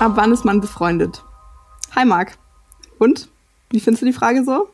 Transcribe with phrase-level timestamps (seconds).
[0.00, 1.22] Ab wann ist man befreundet?
[1.94, 2.38] Hi Marc.
[2.98, 3.28] Und?
[3.70, 4.68] Wie findest du die Frage so?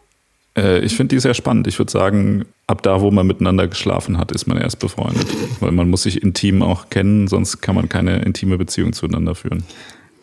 [0.57, 1.67] Äh, ich finde die sehr spannend.
[1.67, 5.27] Ich würde sagen, ab da, wo man miteinander geschlafen hat, ist man erst befreundet.
[5.61, 9.65] Weil man muss sich intim auch kennen, sonst kann man keine intime Beziehung zueinander führen.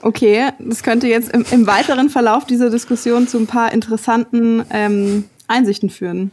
[0.01, 5.25] Okay, das könnte jetzt im, im weiteren Verlauf dieser Diskussion zu ein paar interessanten ähm,
[5.47, 6.31] Einsichten führen.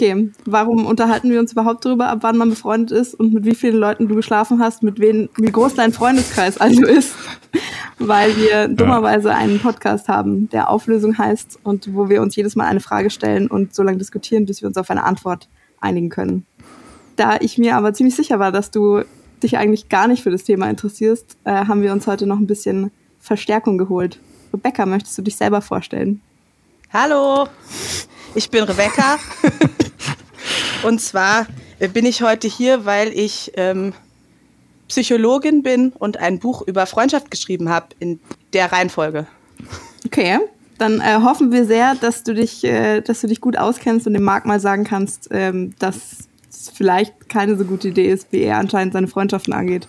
[0.00, 3.54] Okay, warum unterhalten wir uns überhaupt darüber, ab wann man befreundet ist und mit wie
[3.54, 7.14] vielen Leuten du geschlafen hast, mit wen, wie groß dein Freundeskreis also ist?
[7.98, 12.64] Weil wir dummerweise einen Podcast haben, der Auflösung heißt und wo wir uns jedes Mal
[12.64, 15.50] eine Frage stellen und so lange diskutieren, bis wir uns auf eine Antwort
[15.82, 16.46] einigen können.
[17.16, 19.02] Da ich mir aber ziemlich sicher war, dass du
[19.42, 22.46] dich eigentlich gar nicht für das Thema interessierst, äh, haben wir uns heute noch ein
[22.46, 24.18] bisschen Verstärkung geholt.
[24.54, 26.22] Rebecca, möchtest du dich selber vorstellen?
[26.90, 27.48] Hallo,
[28.34, 29.18] ich bin Rebecca.
[30.82, 31.46] und zwar
[31.92, 33.92] bin ich heute hier, weil ich ähm,
[34.88, 38.20] Psychologin bin und ein Buch über Freundschaft geschrieben habe in
[38.52, 39.26] der Reihenfolge.
[40.04, 40.38] Okay,
[40.78, 44.14] dann äh, hoffen wir sehr, dass du dich, äh, dass du dich gut auskennst und
[44.14, 48.40] dem Marc mal sagen kannst, ähm, dass es vielleicht keine so gute Idee ist, wie
[48.40, 49.86] er anscheinend seine Freundschaften angeht.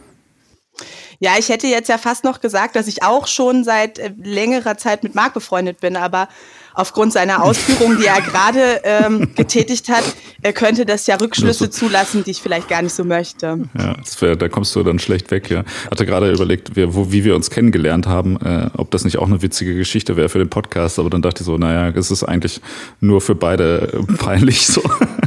[1.20, 4.78] Ja, ich hätte jetzt ja fast noch gesagt, dass ich auch schon seit äh, längerer
[4.78, 6.28] Zeit mit Marc befreundet bin, aber
[6.74, 10.04] aufgrund seiner Ausführungen, die er gerade ähm, getätigt hat,
[10.42, 13.60] er könnte das ja Rückschlüsse zulassen, die ich vielleicht gar nicht so möchte.
[13.78, 15.64] Ja, wär, da kommst du dann schlecht weg, ja.
[15.90, 19.28] Hatte gerade überlegt, wie, wo, wie wir uns kennengelernt haben, äh, ob das nicht auch
[19.28, 22.24] eine witzige Geschichte wäre für den Podcast, aber dann dachte ich so, naja, es ist
[22.24, 22.62] eigentlich
[23.00, 24.82] nur für beide äh, peinlich so.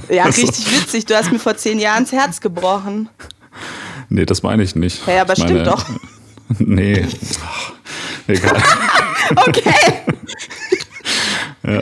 [0.08, 0.42] Ja, also.
[0.42, 1.06] richtig witzig.
[1.06, 3.08] Du hast mir vor zehn Jahren das Herz gebrochen.
[4.08, 5.06] Nee, das meine ich nicht.
[5.06, 5.84] Ja, aber ich stimmt meine, doch.
[6.58, 7.06] Nee.
[7.42, 7.72] Ach,
[8.26, 8.62] egal.
[9.46, 9.72] okay.
[11.66, 11.80] Ja.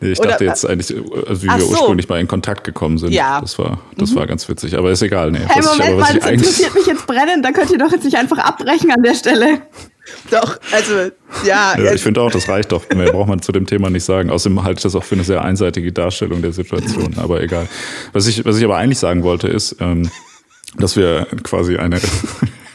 [0.00, 0.94] Ich Oder- dachte jetzt eigentlich,
[1.26, 1.70] also wie wir so.
[1.70, 3.12] ursprünglich mal in Kontakt gekommen sind.
[3.12, 3.40] Ja.
[3.40, 4.76] Das war, das war ganz witzig.
[4.78, 5.38] Aber ist egal, nee.
[5.46, 7.44] Hey, Was ich- Moment aber mal, das interessiert mich jetzt brennend.
[7.44, 9.62] Da könnt ihr doch jetzt nicht einfach abbrechen an der Stelle.
[10.30, 11.10] Doch, also,
[11.46, 11.78] ja.
[11.78, 12.82] ja, ich finde auch, das reicht doch.
[12.92, 14.30] Mehr braucht man zu dem Thema nicht sagen.
[14.30, 17.14] Außerdem halte ich das auch für eine sehr einseitige Darstellung der Situation.
[17.18, 17.68] Aber egal.
[18.12, 20.10] Was ich, was ich aber eigentlich sagen wollte, ist, ähm,
[20.76, 22.00] dass wir quasi eine,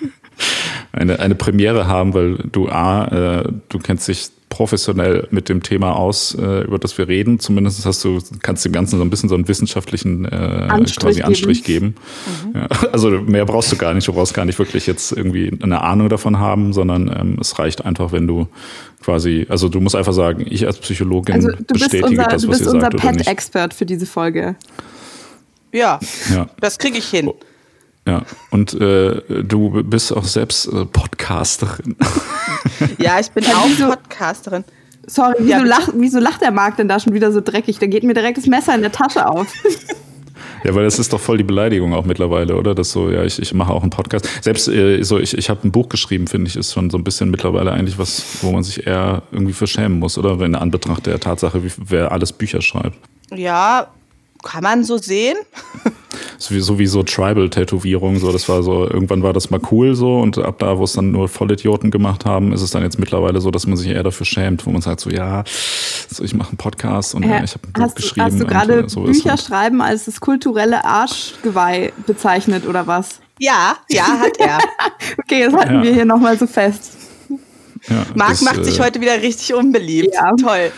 [0.93, 3.05] eine, eine Premiere haben, weil du A,
[3.41, 7.39] äh, du kennst dich professionell mit dem Thema aus, äh, über das wir reden.
[7.39, 11.15] Zumindest hast du, kannst dem Ganzen so ein bisschen so einen wissenschaftlichen äh, Anstrich quasi
[11.19, 11.27] geben.
[11.27, 11.95] Anstrich geben.
[12.53, 14.07] Ja, also mehr brauchst du gar nicht.
[14.07, 17.83] Du brauchst gar nicht wirklich jetzt irgendwie eine Ahnung davon haben, sondern ähm, es reicht
[17.83, 18.47] einfach, wenn du
[19.03, 22.41] quasi, also du musst einfach sagen, ich als Psychologin Also du bist bestätige unser, das,
[22.43, 23.17] du was bist ihr unser sagt oder nicht.
[23.25, 24.55] Pet-Expert für diese Folge.
[25.73, 25.99] ja,
[26.33, 26.47] Ja.
[26.61, 27.29] das kriege ich hin.
[28.07, 28.21] Ja,
[28.51, 31.95] und äh, du bist auch selbst äh, Podcasterin.
[32.97, 34.63] Ja, ich bin Ja, auch wieso- Podcasterin.
[35.07, 37.77] Sorry, wieso, Ja, lacht, wieso lacht der Marc denn da schon wieder so dreckig?
[37.77, 39.47] Da geht mir direkt das Messer in der Tasche auf.
[40.63, 42.73] Ja, weil das ist doch voll die Beleidigung auch mittlerweile, oder?
[42.73, 44.27] Das so, ja, ich, ich mache auch einen Podcast.
[44.41, 47.03] Selbst äh, so, ich, ich habe ein Buch geschrieben, finde ich, ist schon so ein
[47.03, 50.39] bisschen mittlerweile eigentlich was, wo man sich eher irgendwie für schämen muss, oder?
[50.39, 52.97] Wenn in Anbetracht der Tatsache, wie, wer alles Bücher schreibt.
[53.31, 53.87] Ja,
[54.43, 55.37] kann man so sehen.
[56.37, 59.95] So wie, so wie so Tribal-Tätowierung, so, das war so, irgendwann war das mal cool
[59.95, 62.99] so und ab da, wo es dann nur Vollidioten gemacht haben, ist es dann jetzt
[62.99, 65.43] mittlerweile so, dass man sich eher dafür schämt, wo man sagt so, ja,
[66.09, 68.25] so, ich mache einen Podcast und ja, ich habe ein Buch hast, geschrieben.
[68.25, 69.41] hast du gerade äh, so Bücher halt.
[69.41, 73.19] schreiben als das kulturelle Arschgeweih bezeichnet oder was?
[73.39, 74.59] Ja, ja, hat er.
[75.17, 75.83] Okay, das halten Ja.
[75.83, 76.93] wir hier nochmal so fest.
[77.89, 80.13] Ja, Marc macht sich äh, heute wieder richtig unbeliebt.
[80.13, 80.31] Ja.
[80.41, 80.71] Toll.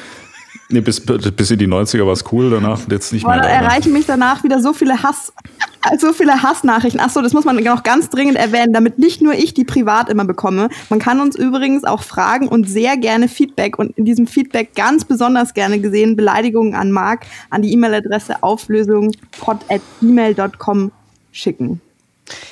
[0.69, 3.43] Nee, bis, bis in die 90er war es cool, danach jetzt nicht Boah, mehr.
[3.43, 5.31] da erreichen mich danach wieder so viele Hass,
[5.99, 6.99] so viele Hassnachrichten.
[7.01, 10.09] Ach so, das muss man noch ganz dringend erwähnen, damit nicht nur ich die privat
[10.09, 10.67] immer bekomme.
[10.89, 15.05] Man kann uns übrigens auch fragen und sehr gerne Feedback und in diesem Feedback ganz
[15.05, 20.91] besonders gerne gesehen Beleidigungen an Marc an die E-Mail-Adresse auflösung.pod@gmail.com
[21.31, 21.79] schicken.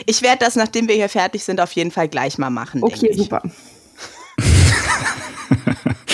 [0.06, 2.82] Ich werde das, nachdem wir hier fertig sind, auf jeden Fall gleich mal machen.
[2.82, 3.18] Okay, denke ich.
[3.18, 3.42] super.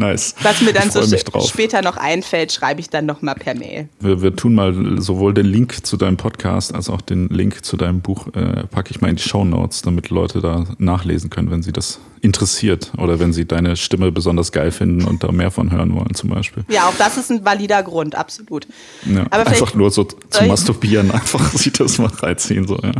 [0.00, 0.34] Nice.
[0.42, 1.02] Was mir dann so
[1.46, 3.86] später noch einfällt, schreibe ich dann noch mal per Mail.
[4.00, 7.76] Wir, wir tun mal sowohl den Link zu deinem Podcast als auch den Link zu
[7.76, 11.50] deinem Buch, äh, packe ich mal in die Show Notes, damit Leute da nachlesen können,
[11.50, 15.50] wenn sie das interessiert oder wenn sie deine Stimme besonders geil finden und da mehr
[15.50, 16.64] von hören wollen zum Beispiel.
[16.68, 18.66] Ja, auch das ist ein valider Grund, absolut.
[19.04, 22.66] Ja, Aber einfach nur so zu masturbieren, einfach sich das mal reinziehen.
[22.66, 22.92] So, ja.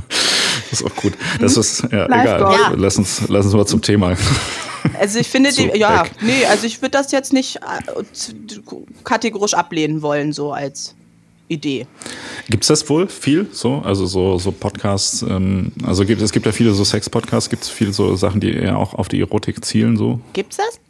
[0.70, 1.14] Das ist auch gut.
[1.40, 2.40] Das ist, ja, Live egal.
[2.40, 2.72] Ja.
[2.76, 4.16] Lass, uns, lass uns mal zum Thema.
[4.98, 6.12] Also ich finde, So, die, ja, weg.
[6.22, 7.60] nee, also ich würde das jetzt nicht äh,
[9.04, 10.94] kategorisch ablehnen wollen, so als
[11.48, 11.86] Idee.
[12.48, 13.82] Gibt es das wohl viel so?
[13.84, 17.68] Also so, so Podcasts, ähm, also gibt, es gibt ja viele so Sex-Podcasts, gibt es
[17.68, 20.20] viele so Sachen, die eher auch auf die Erotik zielen, so?
[20.32, 20.80] Gibt's das?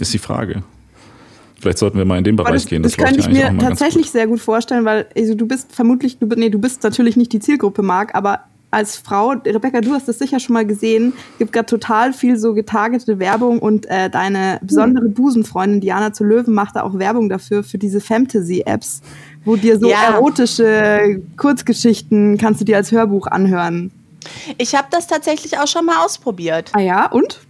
[0.00, 0.62] Ist die Frage.
[1.60, 2.82] Vielleicht sollten wir mal in den Bereich das, gehen.
[2.82, 6.26] Das, das könnte ich mir tatsächlich sehr gut vorstellen, weil also du bist vermutlich, du,
[6.26, 10.18] nee, du bist natürlich nicht die Zielgruppe, Marc, aber als Frau, Rebecca, du hast das
[10.18, 15.08] sicher schon mal gesehen, gibt gerade total viel so getargetete Werbung und äh, deine besondere
[15.08, 19.00] Busenfreundin Diana zu Löwen macht da auch Werbung dafür, für diese Fantasy-Apps,
[19.44, 20.14] wo dir so ja.
[20.14, 23.90] erotische Kurzgeschichten kannst du dir als Hörbuch anhören.
[24.58, 26.70] Ich habe das tatsächlich auch schon mal ausprobiert.
[26.74, 27.40] Ah ja, und?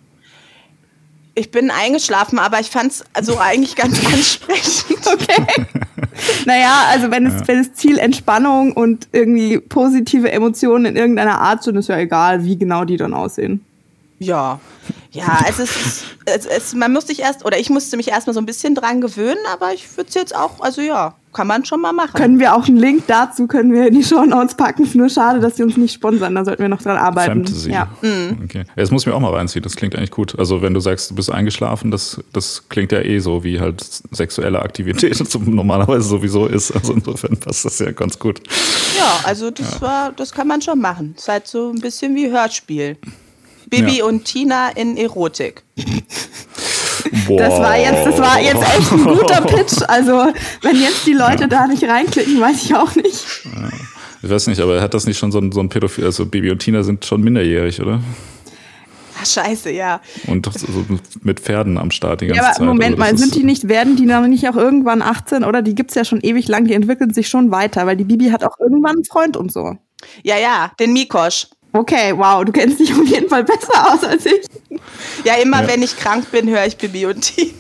[1.35, 5.07] Ich bin eingeschlafen, aber ich fand es also eigentlich ganz ansprechend.
[5.07, 5.67] Okay.
[6.47, 7.49] naja, also wenn es, ja.
[7.49, 12.45] wenn es Ziel Entspannung und irgendwie positive Emotionen in irgendeiner Art sind, ist ja egal,
[12.45, 13.65] wie genau die dann aussehen.
[14.19, 14.59] Ja,
[15.13, 18.41] ja, es ist, es, es, man muss sich erst, oder ich musste mich erstmal so
[18.41, 21.81] ein bisschen dran gewöhnen, aber ich würde es jetzt auch, also ja, kann man schon
[21.81, 22.15] mal machen.
[22.15, 24.91] Können wir auch einen Link dazu, können wir in die Show Notes packen.
[24.95, 27.45] Nur schade, dass sie uns nicht sponsern, da sollten wir noch dran arbeiten.
[27.45, 27.71] Fantasy.
[27.71, 27.87] Ja.
[28.03, 28.41] Mhm.
[28.43, 28.65] Okay.
[28.75, 30.37] Das muss ich mir auch mal reinziehen, das klingt eigentlich gut.
[30.37, 33.87] Also wenn du sagst, du bist eingeschlafen, das, das klingt ja eh so, wie halt
[34.11, 36.73] sexuelle Aktivität normalerweise sowieso ist.
[36.73, 38.41] Also insofern passt das ja ganz gut.
[38.97, 39.81] Ja, also das ja.
[39.81, 41.13] war, das kann man schon machen.
[41.15, 42.97] Das ist halt so ein bisschen wie Hörspiel.
[43.71, 44.07] Bibi ja.
[44.07, 45.63] und Tina in Erotik.
[47.27, 47.39] Boah.
[47.39, 49.83] Das war jetzt, das war jetzt echt ein guter Pitch.
[49.87, 51.47] Also, wenn jetzt die Leute ja.
[51.47, 53.25] da nicht reinklicken, weiß ich auch nicht.
[54.23, 56.51] Ich weiß nicht, aber hat das nicht schon so ein, so ein Pädophil, also Bibi
[56.51, 58.01] und Tina sind schon minderjährig, oder?
[59.21, 60.01] Ach, scheiße, ja.
[60.27, 60.85] Und so
[61.23, 62.67] mit Pferden am Start die ganze ja, aber Zeit.
[62.67, 65.75] Moment also mal, sind die nicht, werden die dann nicht auch irgendwann 18 oder die
[65.75, 68.45] gibt es ja schon ewig lang, die entwickeln sich schon weiter, weil die Bibi hat
[68.45, 69.77] auch irgendwann einen Freund und so.
[70.23, 71.49] Ja, ja, den Mikosch.
[71.79, 74.45] Okay, wow, du kennst dich auf jeden Fall besser aus als ich.
[75.25, 75.69] Ja, immer ja.
[75.69, 77.53] wenn ich krank bin, höre ich Bibi und Tina.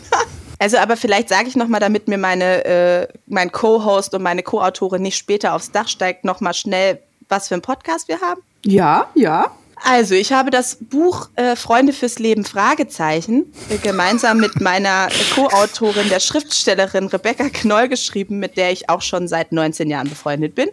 [0.58, 5.02] Also, aber vielleicht sage ich nochmal, damit mir meine, äh, mein Co-Host und meine Co-Autorin
[5.02, 8.40] nicht später aufs Dach steigt, nochmal schnell, was für ein Podcast wir haben.
[8.64, 9.52] Ja, ja.
[9.84, 15.06] Also, ich habe das Buch äh, Freunde fürs Leben Fragezeichen äh, gemeinsam mit meiner
[15.36, 20.56] Co-Autorin, der Schriftstellerin Rebecca Knoll geschrieben, mit der ich auch schon seit 19 Jahren befreundet
[20.56, 20.70] bin.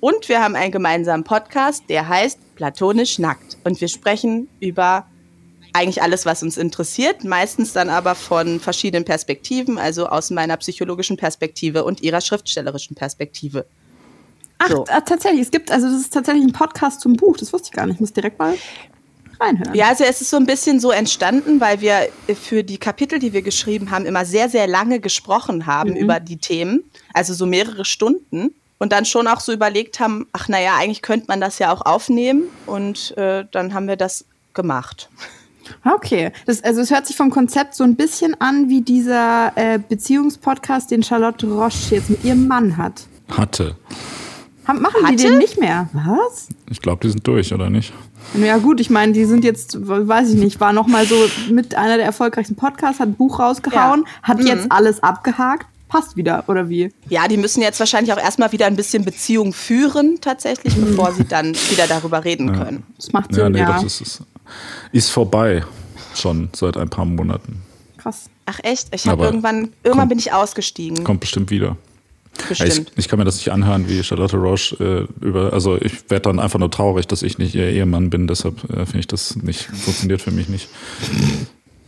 [0.00, 3.58] Und wir haben einen gemeinsamen Podcast, der heißt Platonisch Nackt.
[3.64, 5.06] Und wir sprechen über
[5.72, 11.16] eigentlich alles, was uns interessiert, meistens dann aber von verschiedenen Perspektiven, also aus meiner psychologischen
[11.16, 13.66] Perspektive und ihrer schriftstellerischen Perspektive.
[14.58, 14.84] Ach, so.
[14.86, 17.72] Äh, tatsächlich, es gibt, also das ist tatsächlich ein Podcast zum Buch, das wusste ich
[17.72, 18.56] gar nicht, ich muss direkt mal
[19.38, 19.74] reinhören.
[19.74, 23.32] Ja, also es ist so ein bisschen so entstanden, weil wir für die Kapitel, die
[23.32, 25.96] wir geschrieben haben, immer sehr, sehr lange gesprochen haben mhm.
[25.96, 30.48] über die Themen, also so mehrere Stunden und dann schon auch so überlegt haben, ach
[30.48, 34.24] naja, eigentlich könnte man das ja auch aufnehmen und äh, dann haben wir das
[34.54, 35.08] gemacht.
[35.84, 39.78] Okay, das, also es hört sich vom Konzept so ein bisschen an wie dieser äh,
[39.78, 43.06] Beziehungspodcast, den Charlotte Roche jetzt mit ihrem Mann hat.
[43.30, 43.76] Hatte.
[44.66, 45.16] Haben, machen Hatte?
[45.16, 45.88] die den nicht mehr?
[45.92, 46.48] Was?
[46.68, 47.92] Ich glaube, die sind durch, oder nicht?
[48.34, 51.14] Ja gut, ich meine, die sind jetzt, weiß ich nicht, war noch mal so
[51.50, 54.22] mit einer der erfolgreichsten Podcasts, hat ein Buch rausgehauen, ja.
[54.22, 54.46] hat mhm.
[54.46, 56.92] jetzt alles abgehakt passt wieder, oder wie?
[57.08, 61.24] Ja, die müssen jetzt wahrscheinlich auch erstmal wieder ein bisschen Beziehung führen, tatsächlich, bevor sie
[61.24, 62.64] dann wieder darüber reden ja.
[62.64, 62.84] können.
[62.96, 63.50] Das macht Sinn, ja.
[63.50, 63.82] Nee, ja.
[63.82, 64.22] Das ist,
[64.92, 65.64] ist vorbei,
[66.14, 67.60] schon seit ein paar Monaten.
[67.98, 68.30] Krass.
[68.46, 68.88] Ach echt?
[68.94, 71.04] Ich habe irgendwann, irgendwann kommt, bin ich ausgestiegen.
[71.04, 71.76] Kommt bestimmt wieder.
[72.48, 72.92] Bestimmt.
[72.92, 76.22] Ich, ich, kann mir das nicht anhören, wie Charlotte Roche äh, über, also ich werde
[76.22, 79.36] dann einfach nur traurig, dass ich nicht ihr Ehemann bin, deshalb äh, finde ich das
[79.36, 80.68] nicht, funktioniert für mich nicht.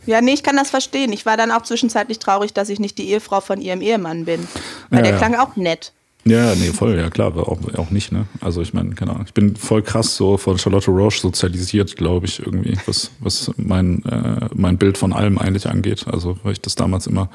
[0.05, 1.13] Ja, nee, ich kann das verstehen.
[1.13, 4.47] Ich war dann auch zwischenzeitlich traurig, dass ich nicht die Ehefrau von ihrem Ehemann bin.
[4.89, 5.17] Weil ja, der ja.
[5.17, 5.93] klang auch nett.
[6.25, 8.25] Ja, nee, voll, ja klar, auch, auch nicht, ne?
[8.39, 9.25] Also ich meine, keine Ahnung.
[9.27, 14.05] Ich bin voll krass so von Charlotte Roche sozialisiert, glaube ich, irgendwie, was, was mein,
[14.05, 16.05] äh, mein Bild von allem eigentlich angeht.
[16.09, 17.29] Also, weil ich das damals immer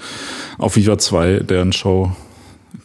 [0.56, 2.12] auf Viva 2, deren Show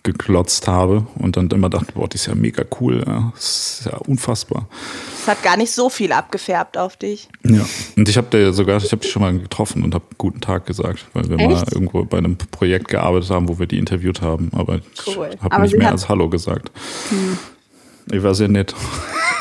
[0.04, 3.32] geklotzt habe und dann immer dachte, boah, die ist ja mega cool, ja.
[3.36, 4.68] das ist ja unfassbar.
[5.22, 7.30] Es hat gar nicht so viel abgefärbt auf dich.
[7.44, 10.42] Ja, und ich habe dir sogar, ich habe dich schon mal getroffen und habe guten
[10.42, 11.50] Tag gesagt, weil wir Echt?
[11.50, 15.30] mal irgendwo bei einem Projekt gearbeitet haben, wo wir die interviewt haben, aber cool.
[15.34, 16.72] ich habe nicht mehr als Hallo gesagt.
[17.10, 17.38] Hm.
[18.12, 18.76] Ich war sehr nett.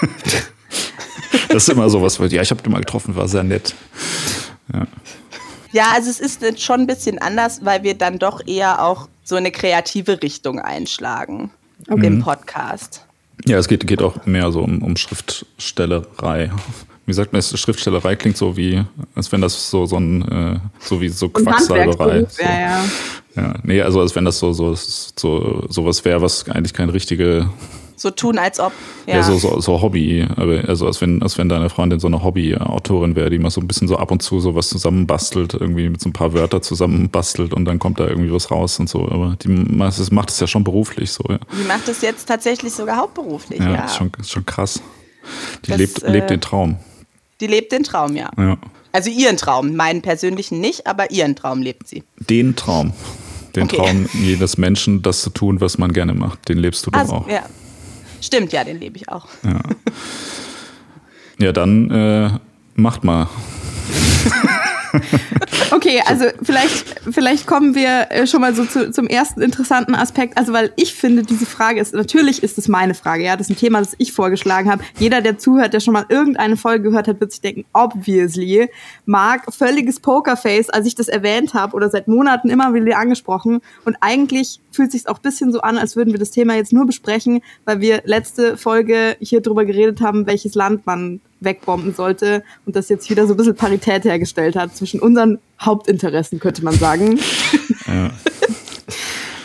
[1.48, 3.74] das ist immer sowas, ja, ich habe dich mal getroffen, war sehr nett.
[4.72, 4.86] Ja.
[5.72, 9.36] Ja, also es ist schon ein bisschen anders, weil wir dann doch eher auch so
[9.36, 11.50] eine kreative Richtung einschlagen
[11.88, 12.06] okay.
[12.06, 13.06] im Podcast.
[13.44, 16.50] Ja, es geht, geht auch mehr so um, um Schriftstellerei.
[17.06, 21.00] Wie sagt man, Schriftstellerei klingt so wie, als wenn das so, so ein, äh, so
[21.00, 22.26] wie so Quacksalberei.
[22.28, 22.42] So.
[22.42, 22.84] Ja, ja.
[23.34, 27.48] Ja, nee, also als wenn das so, so, so, sowas wäre, was eigentlich keine richtige
[28.02, 28.72] so tun, als ob.
[29.06, 30.26] Ja, ja so, so, so Hobby.
[30.66, 33.66] Also als wenn, als wenn deine Freundin so eine Hobby-Autorin wäre, die mal so ein
[33.68, 37.54] bisschen so ab und zu so was zusammenbastelt, irgendwie mit so ein paar Wörter zusammenbastelt
[37.54, 39.08] und dann kommt da irgendwie was raus und so.
[39.08, 41.38] Aber die macht es ja schon beruflich so, ja.
[41.58, 43.72] Die macht es jetzt tatsächlich sogar hauptberuflich, ja.
[43.72, 44.82] Ja, Ist, schon, ist schon krass.
[45.64, 46.76] Die das, lebt, äh, lebt den Traum.
[47.40, 48.28] Die lebt den Traum, ja.
[48.36, 48.56] ja.
[48.92, 52.02] Also ihren Traum, meinen persönlichen nicht, aber ihren Traum lebt sie.
[52.18, 52.92] Den Traum.
[53.56, 53.76] Den Okay.
[53.76, 56.48] Traum jedes Menschen, das zu tun, was man gerne macht.
[56.48, 57.28] Den lebst du doch Also, auch.
[57.28, 57.42] ja.
[58.22, 59.26] Stimmt, ja, den lebe ich auch.
[59.42, 59.60] Ja,
[61.38, 62.30] ja dann äh,
[62.74, 63.28] macht mal.
[65.70, 70.38] Okay, also vielleicht, vielleicht kommen wir äh, schon mal so zu, zum ersten interessanten Aspekt.
[70.38, 73.36] Also, weil ich finde, diese Frage ist, natürlich ist es meine Frage, ja.
[73.36, 74.82] Das ist ein Thema, das ich vorgeschlagen habe.
[74.98, 78.68] Jeder, der zuhört, der schon mal irgendeine Folge gehört hat, wird sich denken, obviously.
[79.06, 83.60] Marc, völliges Pokerface, als ich das erwähnt habe oder seit Monaten immer wieder angesprochen.
[83.84, 86.72] Und eigentlich fühlt sich auch ein bisschen so an, als würden wir das Thema jetzt
[86.72, 92.42] nur besprechen, weil wir letzte Folge hier drüber geredet haben, welches Land man wegbomben sollte
[92.66, 96.74] und das jetzt wieder so ein bisschen Parität hergestellt hat zwischen unseren Hauptinteressen, könnte man
[96.74, 97.18] sagen.
[97.86, 98.10] Ja.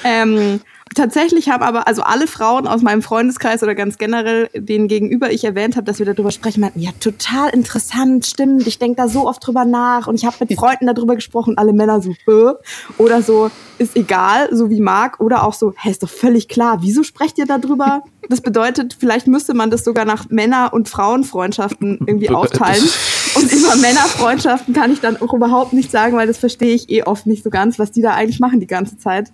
[0.04, 0.62] Ähm,
[0.96, 5.44] tatsächlich haben aber also alle Frauen aus meinem Freundeskreis oder ganz generell, denen gegenüber ich
[5.44, 9.28] erwähnt habe, dass wir darüber sprechen, meinten, ja, total interessant, stimmt, ich denke da so
[9.28, 12.54] oft drüber nach und ich habe mit Freunden darüber gesprochen und alle Männer so, äh,
[12.98, 16.80] oder so, ist egal, so wie Marc, oder auch so, hä, ist doch völlig klar,
[16.82, 18.04] wieso sprecht ihr darüber?
[18.30, 22.84] Das bedeutet, vielleicht müsste man das sogar nach Männer- und Frauenfreundschaften irgendwie aufteilen.
[23.38, 27.04] Und über Männerfreundschaften kann ich dann auch überhaupt nicht sagen, weil das verstehe ich eh
[27.04, 29.32] oft nicht so ganz, was die da eigentlich machen die ganze Zeit.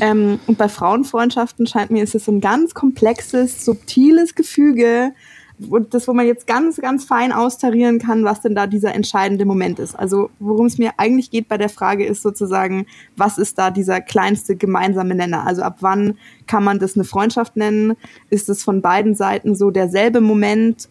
[0.00, 5.12] Ähm, und bei Frauenfreundschaften scheint mir, ist es so ein ganz komplexes, subtiles Gefüge,
[5.58, 9.44] wo, das, wo man jetzt ganz, ganz fein austarieren kann, was denn da dieser entscheidende
[9.44, 9.94] Moment ist.
[9.94, 12.86] Also worum es mir eigentlich geht bei der Frage ist sozusagen,
[13.16, 15.46] was ist da dieser kleinste gemeinsame Nenner?
[15.46, 17.96] Also ab wann kann man das eine Freundschaft nennen?
[18.28, 20.88] Ist es von beiden Seiten so derselbe Moment?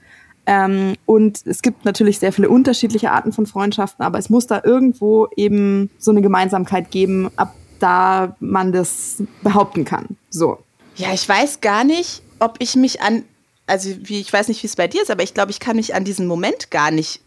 [0.47, 4.61] Ähm, und es gibt natürlich sehr viele unterschiedliche Arten von Freundschaften, aber es muss da
[4.63, 10.17] irgendwo eben so eine Gemeinsamkeit geben, ab da man das behaupten kann.
[10.29, 10.59] So.
[10.95, 13.23] Ja, ich weiß gar nicht, ob ich mich an,
[13.67, 15.75] also wie, ich weiß nicht, wie es bei dir ist, aber ich glaube, ich kann
[15.75, 17.21] mich an diesen Moment gar nicht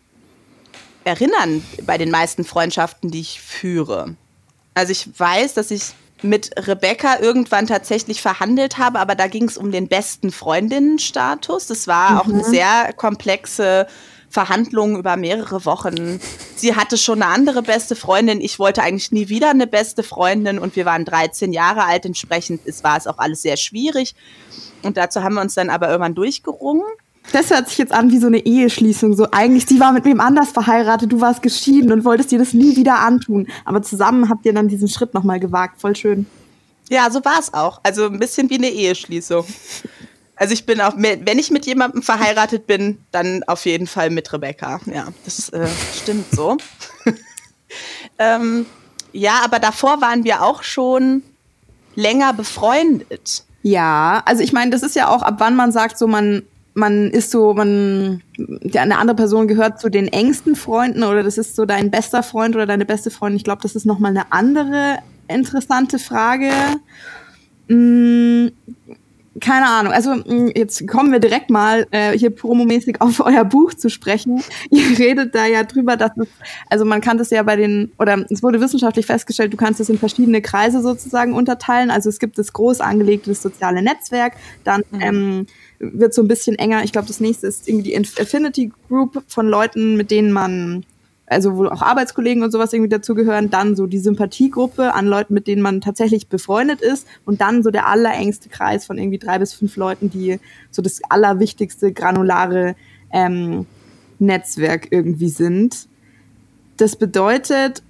[1.04, 4.14] erinnern bei den meisten Freundschaften, die ich führe.
[4.74, 9.56] Also ich weiß, dass ich mit Rebecca irgendwann tatsächlich verhandelt habe, aber da ging es
[9.56, 11.66] um den besten Freundinnenstatus.
[11.66, 13.86] Das war auch eine sehr komplexe
[14.30, 16.20] Verhandlung über mehrere Wochen.
[16.54, 18.40] Sie hatte schon eine andere beste Freundin.
[18.40, 22.04] Ich wollte eigentlich nie wieder eine beste Freundin und wir waren 13 Jahre alt.
[22.04, 24.14] Entsprechend ist, war es auch alles sehr schwierig.
[24.82, 26.84] Und dazu haben wir uns dann aber irgendwann durchgerungen.
[27.32, 29.14] Das hört sich jetzt an wie so eine Eheschließung.
[29.14, 32.54] So eigentlich, sie war mit wem anders verheiratet, du warst geschieden und wolltest dir das
[32.54, 33.48] nie wieder antun.
[33.64, 35.80] Aber zusammen habt ihr dann diesen Schritt nochmal gewagt.
[35.80, 36.26] Voll schön.
[36.88, 37.80] Ja, so war es auch.
[37.82, 39.44] Also ein bisschen wie eine Eheschließung.
[40.36, 44.32] Also ich bin auch, wenn ich mit jemandem verheiratet bin, dann auf jeden Fall mit
[44.32, 44.80] Rebecca.
[44.86, 46.56] Ja, das äh, stimmt so.
[48.18, 48.64] ähm,
[49.12, 51.22] ja, aber davor waren wir auch schon
[51.96, 53.44] länger befreundet.
[53.62, 56.44] Ja, also ich meine, das ist ja auch, ab wann man sagt, so man,
[56.78, 58.22] man ist so, man,
[58.74, 62.54] eine andere Person gehört zu den engsten Freunden oder das ist so dein bester Freund
[62.54, 63.36] oder deine beste Freundin.
[63.36, 66.50] Ich glaube, das ist nochmal eine andere interessante Frage.
[67.68, 68.48] Mm,
[69.40, 69.92] keine Ahnung.
[69.92, 74.42] Also mh, jetzt kommen wir direkt mal äh, hier promomäßig auf euer Buch zu sprechen.
[74.70, 76.28] Ihr redet da ja drüber, dass es,
[76.70, 79.88] also man kann das ja bei den, oder es wurde wissenschaftlich festgestellt, du kannst es
[79.88, 81.90] in verschiedene Kreise sozusagen unterteilen.
[81.90, 85.46] Also es gibt das groß angelegte das soziale Netzwerk, dann ähm,
[85.78, 86.84] wird so ein bisschen enger.
[86.84, 90.84] Ich glaube, das nächste ist irgendwie die Affinity Group von Leuten, mit denen man
[91.30, 95.46] also wo auch Arbeitskollegen und sowas irgendwie dazugehören, dann so die Sympathiegruppe an Leuten, mit
[95.46, 99.52] denen man tatsächlich befreundet ist und dann so der allerengste Kreis von irgendwie drei bis
[99.52, 102.76] fünf Leuten, die so das allerwichtigste granulare
[103.12, 103.66] ähm,
[104.18, 105.88] Netzwerk irgendwie sind.
[106.76, 107.82] Das bedeutet,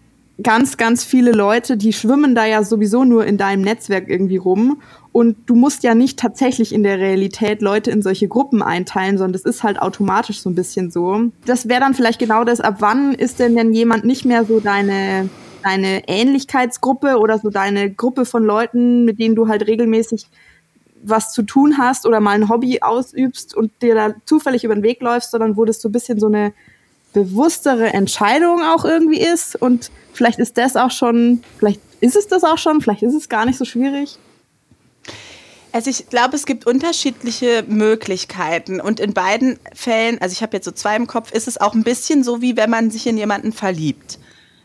[0.43, 4.81] ganz, ganz viele Leute, die schwimmen da ja sowieso nur in deinem Netzwerk irgendwie rum.
[5.11, 9.33] Und du musst ja nicht tatsächlich in der Realität Leute in solche Gruppen einteilen, sondern
[9.33, 11.31] das ist halt automatisch so ein bisschen so.
[11.45, 14.61] Das wäre dann vielleicht genau das, ab wann ist denn denn jemand nicht mehr so
[14.61, 15.29] deine,
[15.65, 20.27] deine Ähnlichkeitsgruppe oder so deine Gruppe von Leuten, mit denen du halt regelmäßig
[21.03, 24.83] was zu tun hast oder mal ein Hobby ausübst und dir da zufällig über den
[24.83, 26.53] Weg läufst, sondern wo das so ein bisschen so eine
[27.13, 29.57] bewusstere Entscheidung auch irgendwie ist.
[29.57, 33.29] Und vielleicht ist das auch schon, vielleicht ist es das auch schon, vielleicht ist es
[33.29, 34.19] gar nicht so schwierig.
[35.71, 40.65] Also ich glaube, es gibt unterschiedliche Möglichkeiten und in beiden Fällen, also ich habe jetzt
[40.65, 43.19] so zwei im Kopf, ist es auch ein bisschen so, wie wenn man sich in
[43.19, 44.19] jemanden verliebt.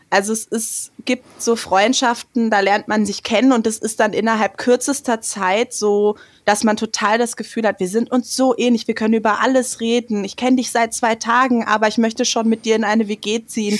[0.08, 4.12] Also es ist, gibt so Freundschaften, da lernt man sich kennen und es ist dann
[4.12, 8.86] innerhalb kürzester Zeit so, dass man total das Gefühl hat, wir sind uns so ähnlich,
[8.86, 10.24] wir können über alles reden.
[10.24, 13.44] Ich kenne dich seit zwei Tagen, aber ich möchte schon mit dir in eine WG
[13.46, 13.78] ziehen.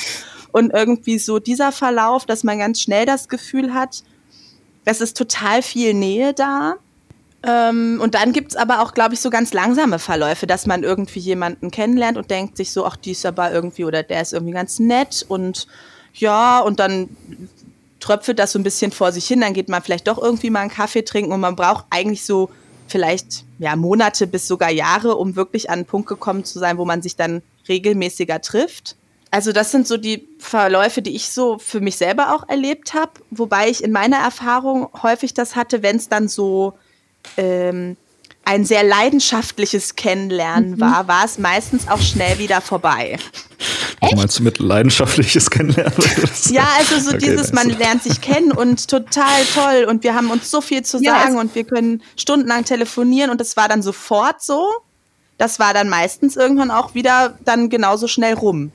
[0.53, 4.05] Und irgendwie so dieser Verlauf, dass man ganz schnell das Gefühl hat,
[4.85, 6.77] es ist total viel Nähe da.
[7.43, 11.19] Ähm, und dann gibt's aber auch, glaube ich, so ganz langsame Verläufe, dass man irgendwie
[11.19, 14.55] jemanden kennenlernt und denkt sich so, ach, die ist aber irgendwie oder der ist irgendwie
[14.55, 15.67] ganz nett und
[16.15, 17.09] ja, und dann
[18.05, 20.61] tröpfelt das so ein bisschen vor sich hin, dann geht man vielleicht doch irgendwie mal
[20.61, 22.51] einen Kaffee trinken und man braucht eigentlich so
[22.87, 26.85] vielleicht ja, Monate bis sogar Jahre, um wirklich an einen Punkt gekommen zu sein, wo
[26.85, 28.97] man sich dann regelmäßiger trifft.
[29.31, 33.13] Also das sind so die Verläufe, die ich so für mich selber auch erlebt habe,
[33.31, 36.75] wobei ich in meiner Erfahrung häufig das hatte, wenn es dann so
[37.39, 37.97] ähm,
[38.45, 40.81] ein sehr leidenschaftliches Kennenlernen mhm.
[40.81, 43.19] war, war es meistens auch schnell wieder vorbei.
[44.01, 44.17] Was Echt?
[44.17, 45.95] meinst du mit leidenschaftliches Kennenlernen?
[46.51, 50.31] ja, also so okay, dieses, man lernt sich kennen und total toll und wir haben
[50.31, 53.83] uns so viel zu sagen ja, und wir können stundenlang telefonieren und das war dann
[53.83, 54.69] sofort so.
[55.39, 58.71] Das war dann meistens irgendwann auch wieder dann genauso schnell rum.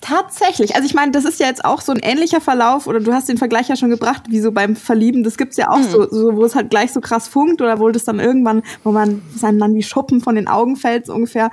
[0.00, 0.74] Tatsächlich.
[0.74, 3.28] Also ich meine, das ist ja jetzt auch so ein ähnlicher Verlauf, oder du hast
[3.28, 5.24] den Vergleich ja schon gebracht, wie so beim Verlieben.
[5.24, 5.90] Das gibt's ja auch mhm.
[5.90, 8.92] so, so, wo es halt gleich so krass funkt oder wo das dann irgendwann, wo
[8.92, 11.50] man seinem Mann wie Schuppen von den Augen fällt, so ungefähr.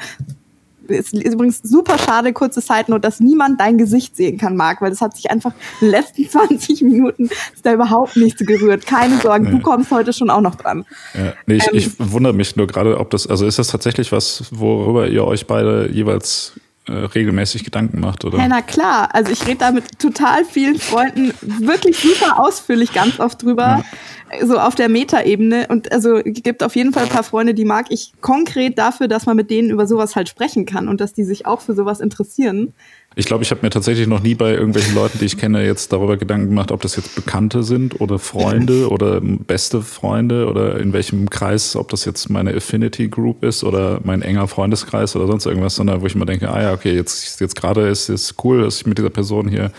[0.88, 4.82] Ist, ist übrigens super schade, kurze Zeit nur, dass niemand dein Gesicht sehen kann, Marc,
[4.82, 5.52] weil das hat sich einfach
[5.82, 8.86] in den letzten 20 Minuten ist da überhaupt nichts gerührt.
[8.86, 9.52] Keine Sorgen, nee.
[9.52, 10.86] du kommst heute schon auch noch dran.
[11.14, 11.34] Ja.
[11.46, 14.46] Nee, ich, ähm, ich wundere mich nur gerade, ob das, also ist das tatsächlich was,
[14.52, 16.54] worüber ihr euch beide jeweils
[16.88, 18.38] äh, regelmäßig Gedanken macht, oder?
[18.38, 19.14] Ja, na klar.
[19.14, 23.84] Also ich rede da mit total vielen Freunden wirklich super ausführlich ganz oft drüber.
[24.32, 24.46] Ja.
[24.46, 25.68] So auf der Metaebene.
[25.68, 29.26] Und also gibt auf jeden Fall ein paar Freunde, die mag ich konkret dafür, dass
[29.26, 32.00] man mit denen über sowas halt sprechen kann und dass die sich auch für sowas
[32.00, 32.74] interessieren.
[33.20, 35.92] Ich glaube, ich habe mir tatsächlich noch nie bei irgendwelchen Leuten, die ich kenne, jetzt
[35.92, 40.94] darüber Gedanken gemacht, ob das jetzt Bekannte sind oder Freunde oder beste Freunde oder in
[40.94, 45.48] welchem Kreis, ob das jetzt meine Affinity Group ist oder mein enger Freundeskreis oder sonst
[45.48, 48.62] irgendwas, sondern wo ich immer denke, ah ja, okay, jetzt, jetzt gerade ist es cool,
[48.62, 49.72] dass ich mit dieser Person hier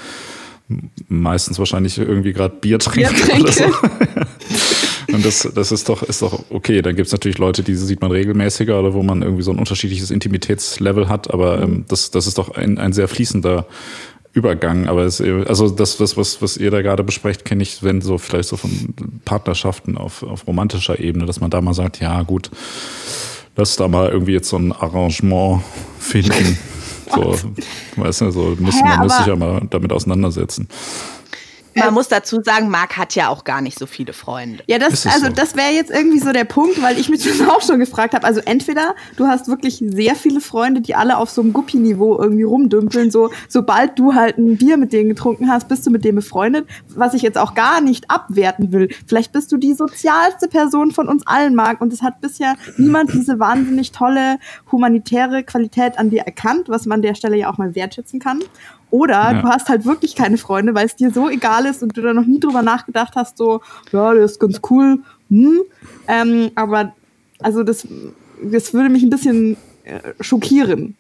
[1.09, 3.15] meistens wahrscheinlich irgendwie gerade Bier trinke.
[3.15, 3.43] Bier trinke.
[3.43, 3.65] Oder so.
[5.11, 6.83] Und das, das ist doch, ist doch okay.
[6.83, 9.59] Dann gibt es natürlich Leute, die sieht man regelmäßiger oder wo man irgendwie so ein
[9.59, 13.67] unterschiedliches Intimitätslevel hat, aber ähm, das, das ist doch ein, ein sehr fließender
[14.33, 14.87] Übergang.
[14.87, 18.19] Aber es, also das, das, was, was ihr da gerade besprecht, kenne ich, wenn so
[18.19, 22.51] vielleicht so von Partnerschaften auf, auf romantischer Ebene, dass man da mal sagt, ja gut,
[23.57, 25.63] lass da mal irgendwie jetzt so ein Arrangement
[25.99, 26.59] finden.
[27.15, 27.35] So,
[27.97, 30.69] weißt du, so müssen, man muss sich ja mal damit auseinandersetzen.
[31.85, 34.63] Man muss dazu sagen, Marc hat ja auch gar nicht so viele Freunde.
[34.67, 35.33] Ja, das, also so?
[35.33, 38.27] das wäre jetzt irgendwie so der Punkt, weil ich mich das auch schon gefragt habe.
[38.27, 42.45] Also entweder du hast wirklich sehr viele Freunde, die alle auf so einem Guppi-Niveau irgendwie
[42.45, 43.11] rumdümpeln.
[43.11, 46.67] So, sobald du halt ein Bier mit denen getrunken hast, bist du mit dem befreundet.
[46.95, 48.89] Was ich jetzt auch gar nicht abwerten will.
[49.07, 51.81] Vielleicht bist du die sozialste Person von uns allen, Marc.
[51.81, 54.39] Und es hat bisher niemand diese wahnsinnig tolle
[54.71, 58.41] humanitäre Qualität an dir erkannt, was man an der Stelle ja auch mal wertschätzen kann.
[58.91, 59.43] Oder ja.
[59.43, 62.13] du hast halt wirklich keine Freunde, weil es dir so egal ist und du da
[62.13, 63.61] noch nie drüber nachgedacht hast, so,
[63.93, 65.03] ja, das ist ganz cool.
[65.31, 65.61] Hm.
[66.07, 66.95] Ähm, aber
[67.41, 67.87] also das,
[68.43, 70.97] das würde mich ein bisschen äh, schockieren.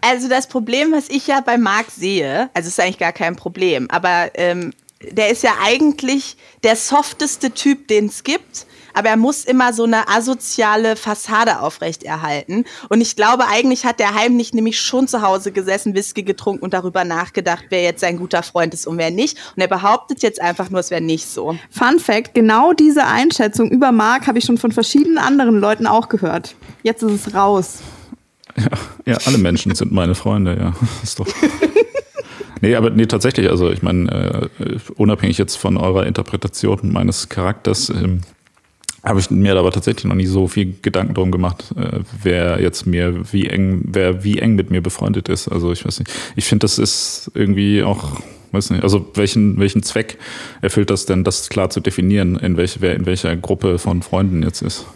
[0.00, 3.88] Also das Problem, was ich ja bei Marc sehe, also ist eigentlich gar kein Problem,
[3.90, 4.72] aber ähm,
[5.10, 9.84] der ist ja eigentlich der softeste Typ, den es gibt aber er muss immer so
[9.84, 12.64] eine asoziale Fassade aufrechterhalten.
[12.88, 16.74] Und ich glaube, eigentlich hat der Heimlich nämlich schon zu Hause gesessen, Whisky getrunken und
[16.74, 19.38] darüber nachgedacht, wer jetzt sein guter Freund ist und wer nicht.
[19.56, 21.56] Und er behauptet jetzt einfach nur, es wäre nicht so.
[21.70, 26.08] Fun Fact, genau diese Einschätzung über Mark habe ich schon von verschiedenen anderen Leuten auch
[26.08, 26.54] gehört.
[26.82, 27.78] Jetzt ist es raus.
[28.56, 28.64] Ja,
[29.06, 30.74] ja alle Menschen sind meine Freunde, ja.
[31.02, 31.26] Ist doch.
[32.62, 37.90] Nee, aber nee, tatsächlich, also ich meine, äh, unabhängig jetzt von eurer Interpretation meines Charakters,
[37.90, 38.20] ähm,
[39.04, 42.86] habe ich mir aber tatsächlich noch nie so viel Gedanken drum gemacht, äh, wer jetzt
[42.86, 45.48] mir wie eng, wer wie eng mit mir befreundet ist.
[45.48, 46.12] Also ich weiß nicht.
[46.36, 48.20] Ich finde, das ist irgendwie auch,
[48.52, 50.18] weiß nicht, also welchen, welchen Zweck
[50.60, 54.42] erfüllt das denn, das klar zu definieren, in welche, wer in welcher Gruppe von Freunden
[54.42, 54.86] jetzt ist?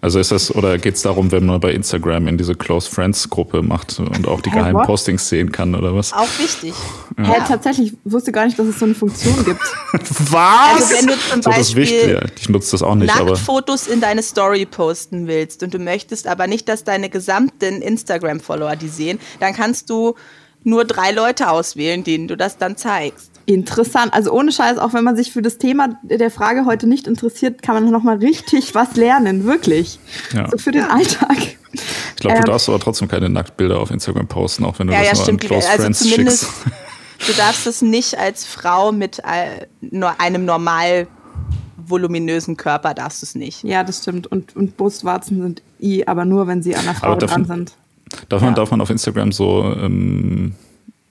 [0.00, 3.28] Also ist das, oder geht es darum, wenn man bei Instagram in diese Close Friends
[3.28, 4.86] Gruppe macht und auch die hey, geheimen what?
[4.86, 6.12] Postings sehen kann oder was?
[6.12, 6.74] Auch wichtig.
[7.16, 7.24] Ja.
[7.24, 7.44] ja.
[7.46, 9.60] tatsächlich, ich wusste gar nicht, dass es so eine Funktion gibt.
[9.92, 10.82] was?
[10.82, 12.20] Also wenn du zum so, Beispiel wichtig, ja.
[12.38, 13.14] ich nutze das auch nicht.
[13.14, 18.76] Nacktfotos in deine Story posten willst und du möchtest aber nicht, dass deine gesamten Instagram-Follower
[18.76, 20.14] die sehen, dann kannst du
[20.64, 23.37] nur drei Leute auswählen, denen du das dann zeigst.
[23.48, 24.12] Interessant.
[24.12, 27.62] Also ohne Scheiß, auch wenn man sich für das Thema der Frage heute nicht interessiert,
[27.62, 29.98] kann man noch mal richtig was lernen, wirklich.
[30.34, 30.50] Ja.
[30.50, 31.38] So für den Alltag.
[31.72, 34.92] Ich glaube, du ähm, darfst aber trotzdem keine Nacktbilder auf Instagram posten, auch wenn du
[34.92, 35.42] ja, das ja, nur stimmt.
[35.44, 36.46] an Close also Friends schickst.
[37.26, 39.20] Du darfst es nicht als Frau mit
[39.80, 41.08] nur einem normal
[41.76, 43.64] voluminösen Körper darfst du es nicht.
[43.64, 44.28] Ja, das stimmt.
[44.28, 47.72] Und, und Brustwarzen sind i, aber nur, wenn sie an einer Frau dran sind.
[48.28, 48.54] Darf man, ja.
[48.54, 50.54] darf man auf Instagram so ähm,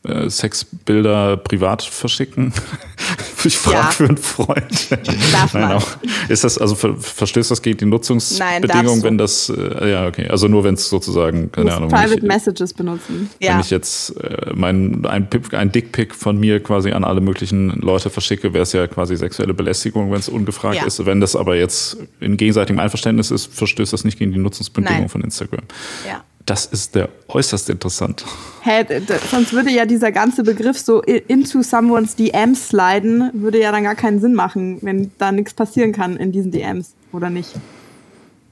[0.08, 2.54] äh, Sexbilder privat verschicken?
[3.44, 3.92] ich frage ja.
[3.92, 4.92] für einen Freund.
[5.32, 5.84] Darf Nein, man.
[6.30, 10.48] Ist das, also ver verstößt das gegen die Nutzungsbedingungen, wenn das, äh, ja, okay, also
[10.48, 11.90] nur wenn es sozusagen, keine Ahnung.
[11.90, 13.30] Private ich, Messages benutzen.
[13.40, 13.60] Wenn ja.
[13.60, 18.54] ich jetzt äh, mein, ein, ein Dickpick von mir quasi an alle möglichen Leute verschicke,
[18.54, 20.86] wäre es ja quasi sexuelle Belästigung, wenn es ungefragt ja.
[20.86, 21.06] ist.
[21.06, 25.10] Wenn das aber jetzt in gegenseitigem Einverständnis ist, verstößt das nicht gegen die Nutzungsbedingungen Nein.
[25.10, 25.64] von Instagram.
[26.08, 26.24] Ja.
[26.48, 28.24] Das ist der äußerst interessant.
[28.62, 28.86] Hä,
[29.30, 33.96] sonst würde ja dieser ganze Begriff so into someone's DMs sliden, würde ja dann gar
[33.96, 37.54] keinen Sinn machen, wenn da nichts passieren kann in diesen DMs, oder nicht?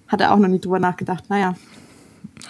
[0.09, 1.23] Hat er auch noch nie drüber nachgedacht.
[1.29, 1.55] Naja.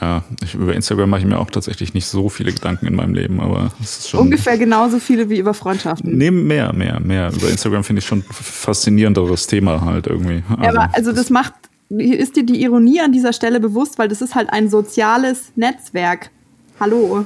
[0.01, 3.13] Ja, ich, über Instagram mache ich mir auch tatsächlich nicht so viele Gedanken in meinem
[3.13, 4.21] Leben, aber es ist schon.
[4.21, 6.17] Ungefähr genauso viele wie über Freundschaften.
[6.17, 7.31] Nee, mehr, mehr, mehr.
[7.31, 10.43] Über Instagram finde ich schon ein faszinierenderes Thema halt irgendwie.
[10.49, 11.53] Also, ja, aber also das macht
[11.89, 16.31] ist dir die Ironie an dieser Stelle bewusst, weil das ist halt ein soziales Netzwerk.
[16.79, 17.25] Hallo.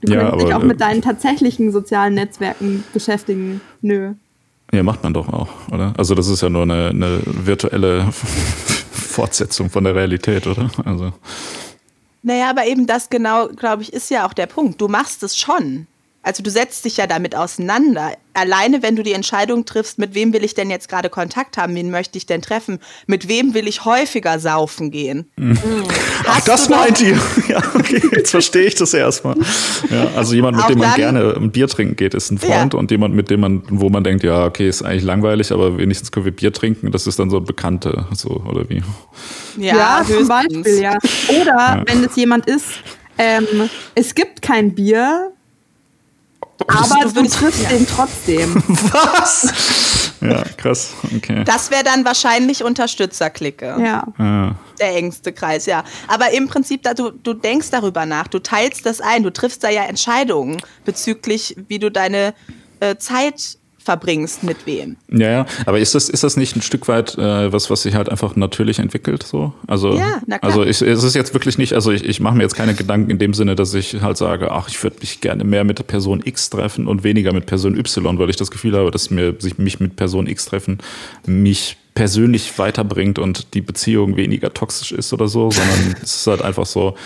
[0.00, 3.60] Du ja, könntest dich auch mit deinen tatsächlichen sozialen Netzwerken beschäftigen.
[3.80, 4.14] Nö.
[4.72, 5.94] Ja, macht man doch auch, oder?
[5.96, 8.10] Also das ist ja nur eine, eine virtuelle
[8.92, 10.70] Fortsetzung von der Realität, oder?
[10.84, 11.12] Also.
[12.22, 14.80] Naja, aber eben das genau, glaube ich, ist ja auch der Punkt.
[14.80, 15.86] Du machst es schon.
[16.24, 18.12] Also du setzt dich ja damit auseinander.
[18.32, 21.74] Alleine, wenn du die Entscheidung triffst, mit wem will ich denn jetzt gerade Kontakt haben,
[21.74, 25.30] wen möchte ich denn treffen, mit wem will ich häufiger saufen gehen.
[25.36, 25.58] Mhm.
[26.26, 27.20] Ach, das meint ihr.
[27.48, 29.36] Ja, okay, jetzt verstehe ich das erstmal.
[29.90, 32.78] Ja, also jemand, mit dem man gerne ein Bier trinken geht, ist ein Freund ja.
[32.78, 36.10] und jemand, mit dem man, wo man denkt, ja, okay, ist eigentlich langweilig, aber wenigstens
[36.10, 38.82] können wir Bier trinken, das ist dann so ein Bekannte, so, oder wie?
[39.58, 40.96] Ja, ja zum Beispiel, ja.
[41.28, 41.82] Oder ja.
[41.86, 42.66] wenn es jemand ist,
[43.18, 45.32] ähm, es gibt kein Bier,
[46.68, 47.68] aber du, triffst ja.
[47.70, 48.54] den trotzdem.
[48.68, 50.12] Was?
[50.20, 50.94] Ja, krass.
[51.16, 51.44] Okay.
[51.44, 53.76] Das wäre dann wahrscheinlich Unterstützerklicke.
[53.78, 54.06] Ja.
[54.18, 54.54] ja.
[54.80, 55.84] Der engste Kreis, ja.
[56.08, 59.62] Aber im Prinzip, da, du, du denkst darüber nach, du teilst das ein, du triffst
[59.64, 62.34] da ja Entscheidungen bezüglich, wie du deine
[62.80, 64.96] äh, Zeit verbringst, mit wem.
[65.08, 65.46] Ja, ja.
[65.66, 68.34] Aber ist das, ist das nicht ein Stück weit äh, was, was sich halt einfach
[68.36, 69.22] natürlich entwickelt?
[69.22, 69.52] So?
[69.66, 70.50] Also, ja, na klar.
[70.50, 73.10] Also ich, es ist jetzt wirklich nicht, also ich, ich mache mir jetzt keine Gedanken
[73.10, 76.22] in dem Sinne, dass ich halt sage, ach, ich würde mich gerne mehr mit Person
[76.24, 79.58] X treffen und weniger mit Person Y, weil ich das Gefühl habe, dass mir sich
[79.58, 80.78] mich mit Person X treffen
[81.26, 86.42] mich persönlich weiterbringt und die Beziehung weniger toxisch ist oder so, sondern es ist halt
[86.42, 86.96] einfach so,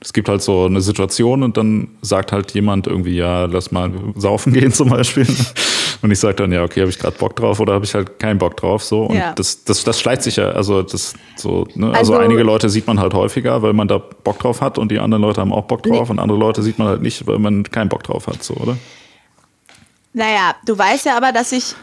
[0.00, 3.92] es gibt halt so eine Situation und dann sagt halt jemand irgendwie, ja, lass mal
[4.16, 5.26] saufen gehen zum Beispiel.
[6.02, 8.18] Und ich sage dann, ja, okay, habe ich gerade Bock drauf oder habe ich halt
[8.18, 8.82] keinen Bock drauf.
[8.82, 9.04] So.
[9.04, 9.32] Und ja.
[9.34, 11.88] das, das, das schleicht sich ja, also das so, ne?
[11.88, 14.90] also, also, einige Leute sieht man halt häufiger, weil man da Bock drauf hat und
[14.90, 16.12] die anderen Leute haben auch Bock drauf nee.
[16.12, 18.78] und andere Leute sieht man halt nicht, weil man keinen Bock drauf hat, so, oder?
[20.12, 21.74] Naja, du weißt ja aber, dass ich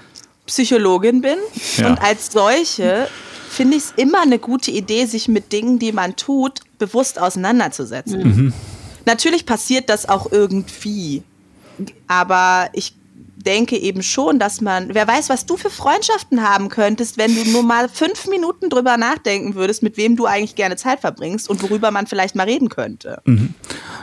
[0.47, 1.37] Psychologin bin
[1.77, 1.89] ja.
[1.89, 3.07] und als solche
[3.49, 8.23] finde ich es immer eine gute Idee, sich mit Dingen, die man tut, bewusst auseinanderzusetzen.
[8.23, 8.53] Mhm.
[9.05, 11.23] Natürlich passiert das auch irgendwie,
[12.07, 12.93] aber ich
[13.47, 17.49] denke eben schon, dass man, wer weiß, was du für Freundschaften haben könntest, wenn du
[17.49, 21.63] nur mal fünf Minuten drüber nachdenken würdest, mit wem du eigentlich gerne Zeit verbringst und
[21.63, 23.21] worüber man vielleicht mal reden könnte.
[23.23, 23.55] Mhm.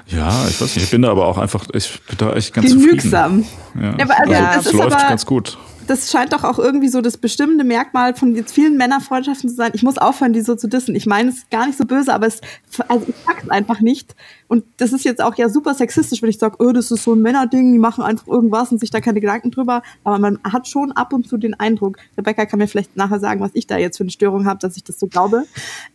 [0.07, 2.71] Ja, ich weiß nicht, ich bin da aber auch einfach, ich bin da echt ganz
[2.71, 3.45] Genügsam.
[3.45, 3.83] zufrieden.
[3.83, 7.01] Ja, ja aber also, ja, es läuft ganz gut das scheint doch auch irgendwie so
[7.01, 9.73] das bestimmende Merkmal von jetzt vielen Männerfreundschaften zu sein.
[9.75, 10.95] Ich muss aufhören, die so zu dissen.
[10.95, 12.41] Ich meine es gar nicht so böse, aber es,
[12.89, 14.15] also ich sag's einfach nicht.
[14.49, 17.15] Und das ist jetzt auch ja super sexistisch, wenn ich sage, oh, das ist so
[17.15, 19.83] ein Männerding, die machen einfach irgendwas und sich da keine Gedanken drüber.
[20.05, 23.41] Aber man hat schon ab und zu den Eindruck, Rebecca kann mir vielleicht nachher sagen,
[23.41, 25.45] was ich da jetzt für eine Störung habe, dass ich das so glaube.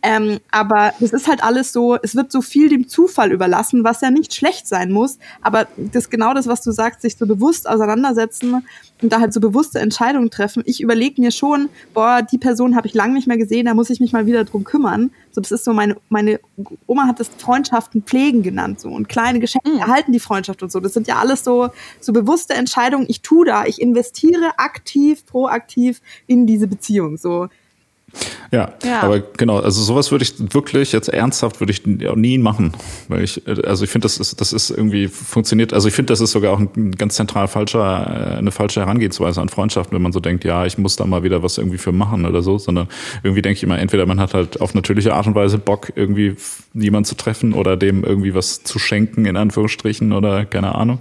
[0.02, 3.89] Ähm, aber das ist halt alles so, es wird so viel dem Zufall überlassen, was
[4.00, 5.18] ja nicht schlecht sein muss.
[5.42, 8.64] Aber das ist genau das, was du sagst, sich so bewusst auseinandersetzen
[9.02, 10.62] und da halt so bewusste Entscheidungen treffen.
[10.66, 13.90] Ich überlege mir schon, boah, die Person habe ich lange nicht mehr gesehen, da muss
[13.90, 15.10] ich mich mal wieder drum kümmern.
[15.32, 16.40] So, das ist so meine, meine
[16.86, 18.88] Oma hat das Freundschaften pflegen genannt, so.
[18.90, 19.78] Und kleine Geschenke mhm.
[19.78, 20.80] erhalten die Freundschaft und so.
[20.80, 23.06] Das sind ja alles so, so bewusste Entscheidungen.
[23.08, 27.48] Ich tue da, ich investiere aktiv, proaktiv in diese Beziehung, so.
[28.50, 32.72] Ja, ja, aber genau, also sowas würde ich wirklich jetzt ernsthaft würde ich nie machen,
[33.08, 36.20] weil ich also ich finde das ist das ist irgendwie funktioniert, also ich finde das
[36.20, 40.20] ist sogar auch ein ganz zentral falscher eine falsche Herangehensweise an Freundschaften, wenn man so
[40.20, 42.88] denkt, ja, ich muss da mal wieder was irgendwie für machen oder so, sondern
[43.22, 46.34] irgendwie denke ich immer entweder man hat halt auf natürliche Art und Weise Bock irgendwie
[46.74, 50.98] jemanden zu treffen oder dem irgendwie was zu schenken in Anführungsstrichen oder keine Ahnung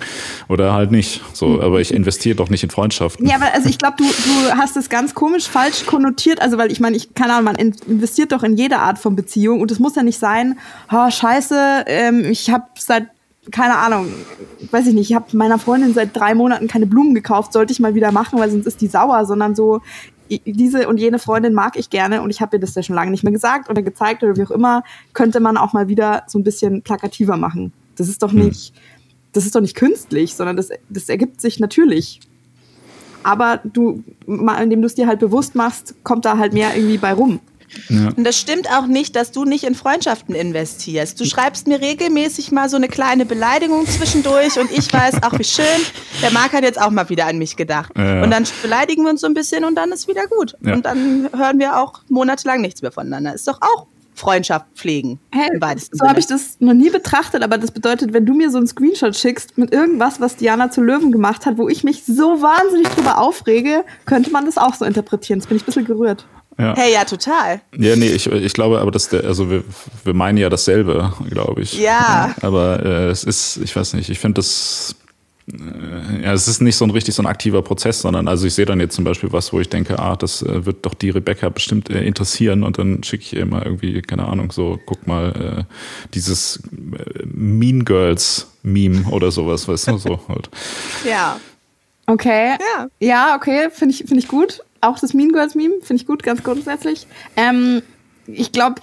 [0.47, 1.21] oder halt nicht.
[1.33, 1.61] So, mhm.
[1.61, 3.27] aber ich investiere doch nicht in Freundschaften.
[3.27, 6.71] Ja, aber also ich glaube, du du hast es ganz komisch falsch konnotiert, also weil
[6.71, 9.79] ich meine ich, keine Ahnung, man investiert doch in jede Art von Beziehung und es
[9.79, 10.59] muss ja nicht sein,
[10.91, 13.07] oh, scheiße, ähm, ich habe seit
[13.51, 14.07] keine Ahnung,
[14.69, 17.79] weiß ich nicht, ich habe meiner Freundin seit drei Monaten keine Blumen gekauft, sollte ich
[17.79, 19.81] mal wieder machen, weil sonst ist die sauer, sondern so,
[20.29, 23.11] diese und jene Freundin mag ich gerne und ich habe ihr das ja schon lange
[23.11, 24.83] nicht mehr gesagt oder gezeigt oder wie auch immer,
[25.13, 27.73] könnte man auch mal wieder so ein bisschen plakativer machen.
[27.95, 28.45] Das ist doch hm.
[28.45, 28.73] nicht,
[29.31, 32.19] das ist doch nicht künstlich, sondern das, das ergibt sich natürlich.
[33.23, 37.13] Aber du, indem du es dir halt bewusst machst, kommt da halt mehr irgendwie bei
[37.13, 37.39] rum.
[37.89, 38.09] Ja.
[38.15, 41.19] Und das stimmt auch nicht, dass du nicht in Freundschaften investierst.
[41.19, 45.43] Du schreibst mir regelmäßig mal so eine kleine Beleidigung zwischendurch und ich weiß, ach wie
[45.43, 45.65] schön,
[46.21, 47.91] der Marc hat jetzt auch mal wieder an mich gedacht.
[47.95, 48.23] Ja.
[48.23, 50.55] Und dann beleidigen wir uns so ein bisschen und dann ist wieder gut.
[50.61, 50.73] Ja.
[50.73, 53.35] Und dann hören wir auch monatelang nichts mehr voneinander.
[53.35, 53.85] Ist doch auch
[54.19, 55.19] Freundschaft pflegen.
[55.31, 55.47] Hey,
[55.91, 58.67] so habe ich das noch nie betrachtet, aber das bedeutet, wenn du mir so einen
[58.67, 62.89] Screenshot schickst mit irgendwas, was Diana zu Löwen gemacht hat, wo ich mich so wahnsinnig
[62.89, 65.39] drüber aufrege, könnte man das auch so interpretieren.
[65.39, 66.25] Jetzt bin ich ein bisschen gerührt.
[66.57, 66.75] Ja.
[66.75, 67.61] Hey, ja, total.
[67.77, 69.63] Ja, nee, ich, ich glaube aber, dass der, also wir,
[70.03, 71.79] wir meinen ja dasselbe, glaube ich.
[71.79, 72.35] Ja.
[72.41, 74.95] Aber äh, es ist, ich weiß nicht, ich finde das,
[76.23, 78.65] ja, es ist nicht so ein richtig so ein aktiver Prozess, sondern also ich sehe
[78.65, 81.49] dann jetzt zum Beispiel was, wo ich denke, ah, das äh, wird doch die Rebecca
[81.49, 85.65] bestimmt äh, interessieren und dann schicke ich ihr immer irgendwie, keine Ahnung, so, guck mal,
[85.67, 85.73] äh,
[86.13, 90.49] dieses äh, Mean Girls Meme oder sowas, weißt du, so halt.
[91.03, 91.39] Ja.
[92.05, 92.57] Okay.
[92.59, 96.07] Ja, ja okay, finde ich, find ich gut auch das Mean Girls Meme, finde ich
[96.07, 97.07] gut, ganz grundsätzlich.
[97.35, 97.81] Ähm,
[98.27, 98.81] ich glaube,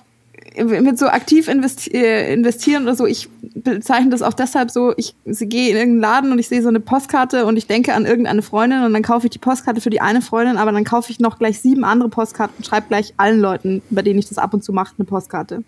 [0.65, 5.15] mit so aktiv investi äh, investieren oder so, ich bezeichne das auch deshalb so, ich
[5.25, 8.43] gehe in irgendeinen Laden und ich sehe so eine Postkarte und ich denke an irgendeine
[8.43, 11.21] Freundin und dann kaufe ich die Postkarte für die eine Freundin, aber dann kaufe ich
[11.21, 14.55] noch gleich sieben andere Postkarten und schreibe gleich allen Leuten, bei denen ich das ab
[14.55, 15.63] und zu mache, eine Postkarte.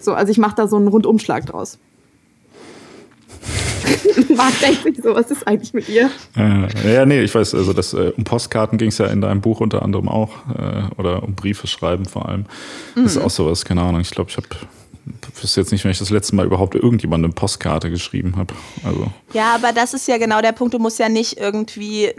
[0.00, 1.78] So, also ich mache da so einen Rundumschlag draus.
[4.36, 6.10] Marc denkt sich so, was ist eigentlich mit ihr?
[6.36, 9.40] Äh, ja, nee, ich weiß, also das, äh, um Postkarten ging es ja in deinem
[9.40, 12.46] Buch unter anderem auch, äh, oder um Briefe schreiben vor allem.
[12.94, 13.24] Das ist mhm.
[13.24, 14.00] auch sowas, keine Ahnung.
[14.00, 14.46] Ich glaube, ich habe
[15.40, 18.54] wüsste jetzt nicht, wenn ich das letzte Mal überhaupt irgendjemandem eine Postkarte geschrieben habe.
[18.84, 19.08] Also.
[19.34, 20.72] Ja, aber das ist ja genau der Punkt.
[20.72, 22.14] Du musst ja nicht irgendwie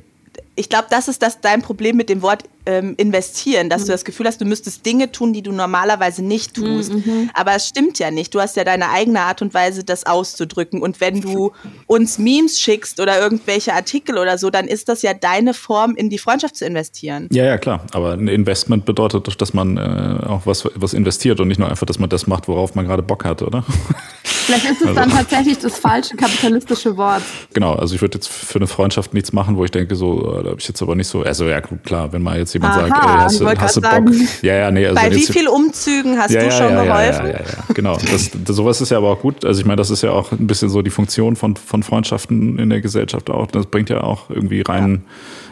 [0.55, 3.85] ich glaube, das ist das dein Problem mit dem Wort ähm, investieren, dass mhm.
[3.87, 6.93] du das Gefühl hast, du müsstest Dinge tun, die du normalerweise nicht tust.
[6.93, 7.29] Mhm, mhm.
[7.33, 8.33] Aber es stimmt ja nicht.
[8.33, 10.81] Du hast ja deine eigene Art und Weise, das auszudrücken.
[10.81, 11.51] Und wenn du
[11.87, 16.09] uns Memes schickst oder irgendwelche Artikel oder so, dann ist das ja deine Form, in
[16.09, 17.27] die Freundschaft zu investieren.
[17.31, 17.85] Ja, ja, klar.
[17.93, 21.69] Aber ein Investment bedeutet doch, dass man äh, auch was, was investiert und nicht nur
[21.69, 23.63] einfach, dass man das macht, worauf man gerade Bock hat, oder?
[24.23, 24.99] Vielleicht ist es also.
[24.99, 27.23] dann tatsächlich das falsche kapitalistische Wort.
[27.53, 30.49] Genau, also ich würde jetzt für eine Freundschaft nichts machen, wo ich denke, so, da
[30.51, 32.91] habe ich jetzt aber nicht so, also ja, klar, wenn mal jetzt jemand Aha, sagt,
[32.91, 33.91] ey, hast, du, hast du Bock?
[33.91, 34.87] Sagen, ja, ja, nee.
[34.87, 37.25] Also Bei wie vielen Umzügen hast ja, du schon ja, geholfen?
[37.27, 37.97] Ja, ja, ja, genau.
[38.11, 39.45] Das, das, sowas ist ja aber auch gut.
[39.45, 42.57] Also ich meine, das ist ja auch ein bisschen so die Funktion von, von Freundschaften
[42.57, 43.47] in der Gesellschaft auch.
[43.47, 45.03] Das bringt ja auch irgendwie rein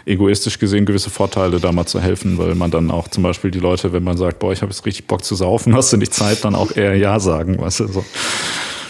[0.05, 3.59] egoistisch gesehen gewisse Vorteile, da mal zu helfen, weil man dann auch zum Beispiel die
[3.59, 6.13] Leute, wenn man sagt, boah, ich habe jetzt richtig Bock zu saufen, hast du nicht
[6.13, 8.05] Zeit, dann auch eher Ja sagen, weißt du, so.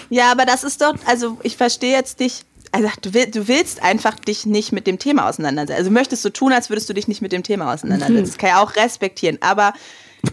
[0.09, 2.43] Ja, aber das ist doch, also ich verstehe jetzt dich.
[2.73, 5.77] Also du, will, du willst einfach dich nicht mit dem Thema auseinandersetzen.
[5.77, 8.21] Also möchtest du tun, als würdest du dich nicht mit dem Thema auseinandersetzen.
[8.21, 8.25] Mhm.
[8.25, 9.37] Das kann ja auch respektieren.
[9.41, 9.73] Aber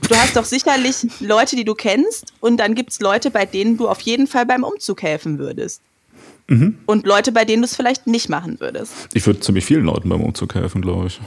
[0.08, 3.76] du hast doch sicherlich Leute, die du kennst und dann gibt es Leute, bei denen
[3.76, 5.82] du auf jeden Fall beim Umzug helfen würdest.
[6.48, 6.78] Mhm.
[6.86, 8.92] Und Leute, bei denen du es vielleicht nicht machen würdest.
[9.12, 11.20] Ich würde ziemlich vielen Leuten beim Umzug helfen, glaube ich.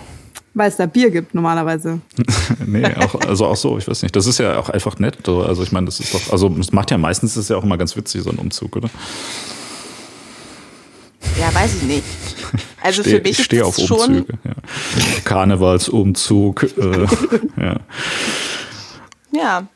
[0.55, 2.01] Weil es da Bier gibt normalerweise.
[2.65, 4.15] nee, auch, also auch so, ich weiß nicht.
[4.15, 5.29] Das ist ja auch einfach nett.
[5.29, 7.77] Also ich meine, das ist doch, also es macht ja meistens ist ja auch immer
[7.77, 8.89] ganz witzig, so ein Umzug, oder?
[11.39, 12.03] Ja, weiß ich nicht.
[12.81, 14.25] Also steh, für mich ich stehe auf Umzüge.
[14.43, 14.51] Ja.
[15.23, 16.63] Karnevalsumzug.
[16.63, 17.07] äh,
[17.57, 17.79] ja.
[19.31, 19.67] Ja.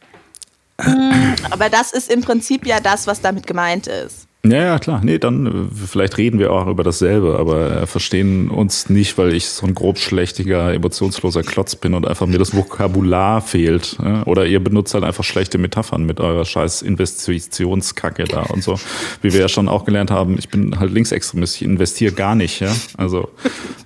[1.50, 4.27] Aber das ist im Prinzip ja das, was damit gemeint ist.
[4.46, 5.02] Ja, ja, klar.
[5.04, 5.52] Nee, dann äh,
[5.88, 9.74] vielleicht reden wir auch über dasselbe, aber äh, verstehen uns nicht, weil ich so ein
[9.74, 13.98] grob schlechtiger, emotionsloser Klotz bin und einfach mir das Vokabular fehlt.
[14.26, 18.80] Oder ihr benutzt halt einfach schlechte Metaphern mit eurer scheiß Investitionskacke da und so.
[19.22, 22.60] Wie wir ja schon auch gelernt haben, ich bin halt Linksextremist, ich investiere gar nicht,
[22.60, 22.74] ja.
[22.96, 23.30] Also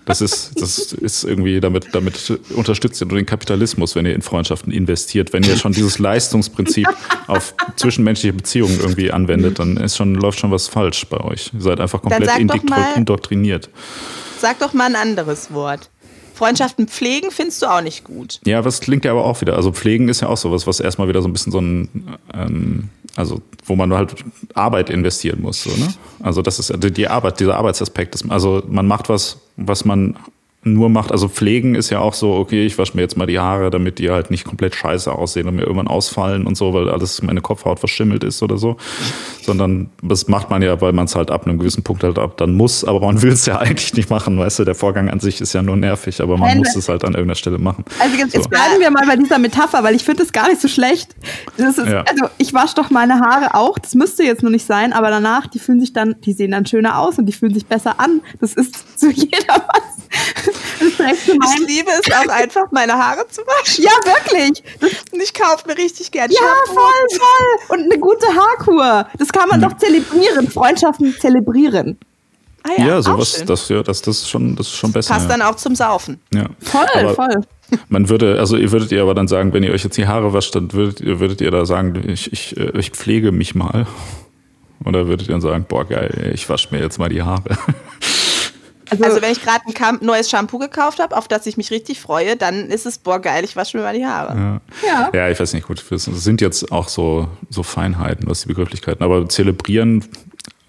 [0.05, 4.21] das ist, das ist irgendwie, damit, damit unterstützt ihr nur den Kapitalismus, wenn ihr in
[4.21, 5.31] Freundschaften investiert.
[5.31, 6.87] Wenn ihr schon dieses Leistungsprinzip
[7.27, 11.51] auf zwischenmenschliche Beziehungen irgendwie anwendet, dann ist schon, läuft schon was falsch bei euch.
[11.53, 13.69] Ihr seid einfach komplett mal, indoktriniert.
[14.39, 15.89] Sag doch mal ein anderes Wort.
[16.33, 18.39] Freundschaften pflegen findest du auch nicht gut.
[18.45, 19.55] Ja, was klingt ja aber auch wieder.
[19.55, 22.89] Also pflegen ist ja auch sowas, was erstmal wieder so ein bisschen so ein, ähm,
[23.15, 24.15] also wo man halt
[24.55, 25.61] Arbeit investieren muss.
[25.61, 25.93] So, ne?
[26.19, 28.17] Also das ist die Arbeit, dieser Arbeitsaspekt.
[28.29, 30.17] Also man macht was, was man
[30.63, 31.11] nur macht.
[31.11, 33.97] Also pflegen ist ja auch so, okay, ich wasche mir jetzt mal die Haare, damit
[33.97, 37.41] die halt nicht komplett scheiße aussehen und mir irgendwann ausfallen und so, weil alles meine
[37.41, 38.77] Kopfhaut verschimmelt ist oder so.
[39.41, 42.37] Sondern das macht man ja, weil man es halt ab einem gewissen Punkt halt ab
[42.37, 45.19] dann muss, aber man will es ja eigentlich nicht machen, weißt du, der Vorgang an
[45.19, 47.83] sich ist ja nur nervig, aber man Nein, muss es halt an irgendeiner Stelle machen.
[47.99, 48.37] Also jetzt, so.
[48.37, 51.15] jetzt bleiben wir mal bei dieser Metapher, weil ich finde es gar nicht so schlecht.
[51.57, 52.03] Ist, ja.
[52.03, 55.47] Also ich wasche doch meine Haare auch, das müsste jetzt noch nicht sein, aber danach,
[55.47, 58.21] die fühlen sich dann, die sehen dann schöner aus und die fühlen sich besser an.
[58.39, 60.50] Das ist zu jeder was.
[60.81, 63.83] Ich liebe es auch einfach, meine Haare zu waschen.
[63.83, 64.63] Ja, wirklich.
[65.11, 66.73] und ich kaufe mir richtig gerne Ja, Shampoo.
[66.81, 67.77] voll, voll.
[67.77, 69.07] Und eine gute Haarkur.
[69.17, 70.49] Das kann man doch zelebrieren.
[70.49, 71.97] Freundschaften zelebrieren.
[72.63, 75.13] Ah Ja, ja, sowas, das, ja, das, das ist schon, das ist schon besser.
[75.13, 75.37] Passt ja.
[75.37, 76.19] dann auch zum Saufen.
[76.33, 76.45] Ja.
[76.59, 77.41] Voll, Aber voll.
[77.89, 80.33] Man würde, also ihr würdet ihr aber dann sagen, wenn ihr euch jetzt die Haare
[80.33, 83.87] wascht, dann würdet ihr, würdet ihr da sagen, ich, ich, äh, ich pflege mich mal.
[84.85, 87.57] Oder würdet ihr dann sagen, boah geil, ich wasche mir jetzt mal die Haare.
[88.91, 91.71] Also, Also wenn ich gerade ein Kam neues Shampoo gekauft habe, auf das ich mich
[91.71, 94.37] richtig freue, dann ist es, boah geil, ich wasche mir mal die Haare.
[94.37, 94.61] Ja.
[94.87, 95.09] ja.
[95.13, 99.01] Ja, ich weiß nicht, gut, das sind jetzt auch so, so Feinheiten, was die Begrifflichkeiten,
[99.03, 100.05] aber zelebrieren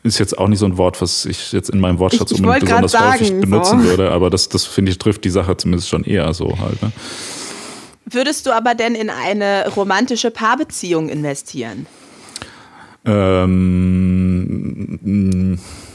[0.04, 2.44] ist jetzt auch nicht so ein Wort, was ich jetzt in meinem Wortschatz Ich- ich
[2.60, 3.88] besonders häufig sagen, benutzen so.
[3.88, 6.80] würde, aber das, das finde ich, trifft die Sache zumindest schon eher so halt.
[6.82, 6.90] Ne?
[8.06, 11.86] Würdest du aber denn in eine romantische Paarbeziehung investieren?
[13.04, 15.91] Ähm, äh,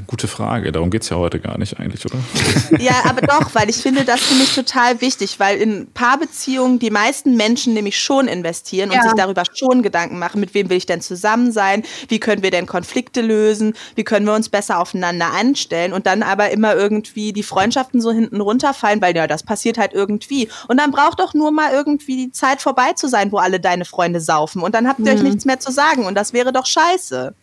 [0.00, 2.18] gute Frage, darum geht's ja heute gar nicht eigentlich, oder?
[2.78, 7.36] Ja, aber doch, weil ich finde das nämlich total wichtig, weil in Paarbeziehungen die meisten
[7.36, 9.02] Menschen nämlich schon investieren und Ja.
[9.02, 12.50] sich darüber schon Gedanken machen, mit wem will ich denn zusammen sein, wie können wir
[12.50, 17.32] denn Konflikte lösen, wie können wir uns besser aufeinander anstellen und dann aber immer irgendwie
[17.32, 20.48] die Freundschaften so hinten runterfallen, weil ja, das passiert halt irgendwie.
[20.68, 23.84] Und dann braucht doch nur mal irgendwie die Zeit vorbei zu sein, wo alle deine
[23.84, 26.66] Freunde saufen und dann habt ihr euch nichts mehr zu sagen und das wäre doch
[26.66, 27.34] scheiße.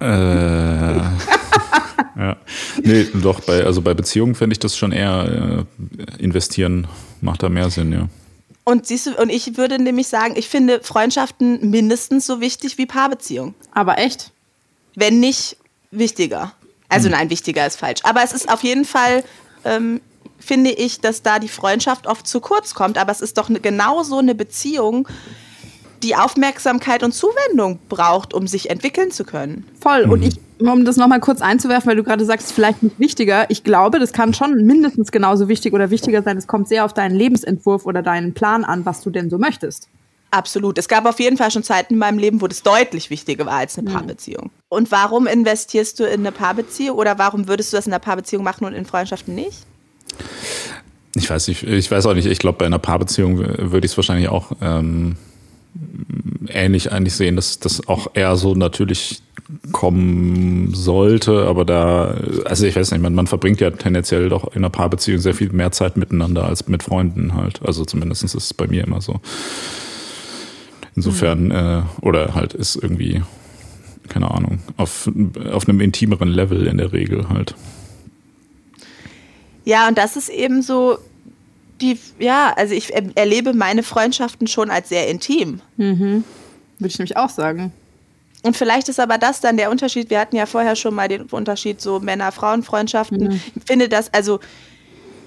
[0.00, 0.06] Äh,
[2.16, 2.36] ja.
[2.82, 5.66] Nee, doch, bei, also bei Beziehungen fände ich das schon eher
[5.98, 6.86] äh, investieren,
[7.20, 8.08] macht da mehr Sinn, ja.
[8.64, 12.86] Und siehst du, und ich würde nämlich sagen, ich finde Freundschaften mindestens so wichtig wie
[12.86, 13.54] Paarbeziehungen.
[13.72, 14.32] Aber echt.
[14.94, 15.56] wenn nicht
[15.90, 16.52] wichtiger.
[16.88, 18.00] Also nein, wichtiger ist falsch.
[18.04, 19.24] Aber es ist auf jeden Fall,
[19.64, 20.00] ähm,
[20.38, 22.98] finde ich, dass da die Freundschaft oft zu kurz kommt.
[22.98, 25.08] Aber es ist doch ne, genauso eine Beziehung,
[26.04, 29.66] die Aufmerksamkeit und Zuwendung braucht, um sich entwickeln zu können.
[29.80, 30.02] Voll.
[30.02, 30.26] Und Mhm.
[30.26, 33.46] ich, um das nochmal kurz einzuwerfen, weil du gerade sagst, vielleicht nicht wichtiger.
[33.50, 36.36] Ich glaube, das kann schon mindestens genauso wichtig oder wichtiger sein.
[36.36, 39.88] Es kommt sehr auf deinen Lebensentwurf oder deinen Plan an, was du denn so möchtest.
[40.30, 40.78] Absolut.
[40.78, 43.54] Es gab auf jeden Fall schon Zeiten in meinem Leben, wo das deutlich wichtiger war
[43.58, 44.50] als eine Paarbeziehung.
[44.68, 48.42] Und warum investierst du in eine Paarbeziehung oder warum würdest du das in einer Paarbeziehung
[48.42, 49.58] machen und in Freundschaften nicht?
[51.16, 53.96] Ich weiß nicht, ich weiß auch nicht, ich glaube, bei einer Paarbeziehung würde ich es
[53.96, 55.16] wahrscheinlich auch ähm,
[56.48, 59.22] ähnlich eigentlich sehen, dass das auch eher so natürlich
[59.72, 64.58] kommen sollte, aber da, also ich weiß nicht, man, man verbringt ja tendenziell doch in
[64.58, 67.60] einer Paarbeziehung sehr viel mehr Zeit miteinander als mit Freunden halt.
[67.62, 69.20] Also zumindest ist es bei mir immer so.
[70.96, 73.22] Insofern, äh, oder halt ist irgendwie,
[74.08, 75.10] keine Ahnung, auf,
[75.52, 77.54] auf einem intimeren Level in der Regel halt.
[79.64, 80.98] Ja, und das ist eben so
[81.80, 85.60] die, ja, also ich er- erlebe meine Freundschaften schon als sehr intim.
[86.78, 87.72] Würde ich nämlich auch sagen.
[88.42, 90.10] Und vielleicht ist aber das dann der Unterschied.
[90.10, 93.40] Wir hatten ja vorher schon mal den Unterschied so Männer-Frauen-Freundschaften.
[93.54, 94.38] Ich finde das, also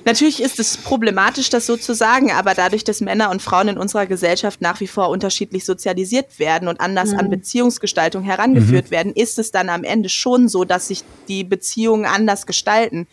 [0.05, 3.77] natürlich ist es problematisch, das so zu sagen, aber dadurch, dass Männer und Frauen in
[3.77, 9.39] unserer Gesellschaft nach wie vor unterschiedlich sozialisiert werden und anders an Beziehungsgestaltung herangeführt werden, ist
[9.39, 13.07] es dann am Ende schon so, dass sich die Beziehungen anders gestalten.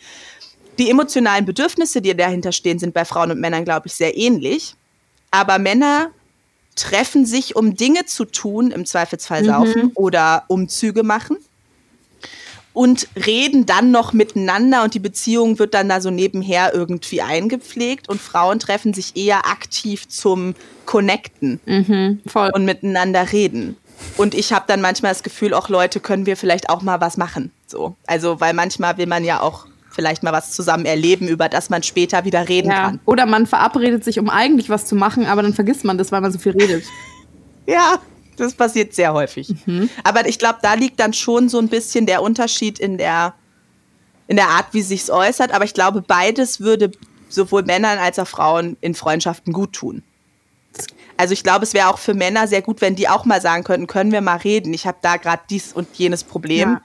[0.77, 4.75] Die emotionalen Bedürfnisse, die dahinter stehen, sind bei Frauen und Männern, glaube ich, sehr ähnlich.
[5.31, 6.11] Aber Männer
[6.75, 11.37] treffen sich, um Dinge zu tun, im Zweifelsfall saufen oder Umzüge machen
[12.75, 18.09] und reden dann noch miteinander und die Beziehung wird dann da so nebenher irgendwie eingepflegt
[18.09, 21.61] und Frauen treffen sich eher aktiv zum Connecten
[22.27, 22.51] Voll.
[22.53, 23.77] und miteinander reden.
[24.17, 27.15] Und ich habe dann manchmal das Gefühl, auch Leute, können wir vielleicht auch mal was
[27.15, 27.51] machen.
[27.65, 27.95] So.
[28.05, 31.81] Also, weil manchmal will man ja auch vielleicht mal was zusammen erleben, über das man
[31.81, 32.85] später wieder reden ja.
[32.85, 32.99] kann.
[33.05, 36.21] Oder man verabredet sich, um eigentlich was zu machen, aber dann vergisst man das, weil
[36.21, 36.83] man so viel redet.
[37.67, 37.97] Ja,
[38.37, 39.55] das passiert sehr häufig.
[40.03, 43.33] Aber ich glaube, da liegt dann schon so ein bisschen der Unterschied in der,
[44.27, 45.51] in der Art, wie sich's äußert.
[45.51, 46.91] Aber ich glaube, beides würde
[47.27, 50.03] sowohl Männern als auch Frauen in Freundschaften gut tun.
[51.17, 53.63] Also ich glaube, es wäre auch für Männer sehr gut, wenn die auch mal sagen
[53.63, 54.73] könnten, können wir mal reden.
[54.73, 56.81] Ich habe da gerade dies und jenes Problem Ja.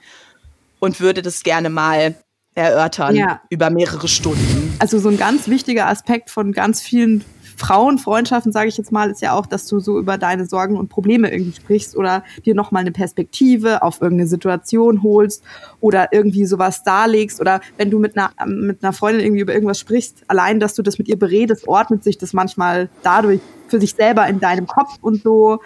[0.79, 2.15] und würde das gerne mal
[2.55, 3.41] erörtern Ja.
[3.49, 4.73] über mehrere Stunden.
[4.79, 7.23] Also so ein ganz wichtiger Aspekt von ganz vielen
[7.57, 10.89] Frauenfreundschaften, sage ich jetzt mal, ist ja auch, dass du so über deine Sorgen und
[10.89, 15.43] Probleme irgendwie sprichst oder dir nochmal eine Perspektive auf irgendeine Situation holst
[15.79, 19.79] oder irgendwie sowas darlegst oder wenn du mit einer, mit einer Freundin irgendwie über irgendwas
[19.79, 23.93] sprichst, allein, dass du das mit ihr beredest, ordnet sich das manchmal dadurch für sich
[23.93, 25.59] selber in deinem Kopf und so.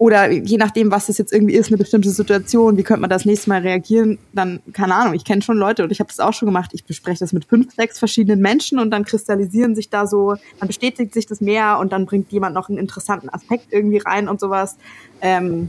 [0.00, 3.26] Oder je nachdem, was das jetzt irgendwie ist, eine bestimmte Situation, wie könnte man das
[3.26, 6.32] nächste Mal reagieren, dann, keine Ahnung, ich kenne schon Leute und ich habe das auch
[6.32, 6.70] schon gemacht.
[6.72, 10.68] Ich bespreche das mit fünf, sechs verschiedenen Menschen und dann kristallisieren sich da so, dann
[10.68, 14.40] bestätigt sich das mehr und dann bringt jemand noch einen interessanten Aspekt irgendwie rein und
[14.40, 14.78] sowas.
[15.20, 15.68] Ähm,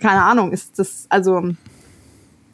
[0.00, 1.50] keine Ahnung, ist das, also,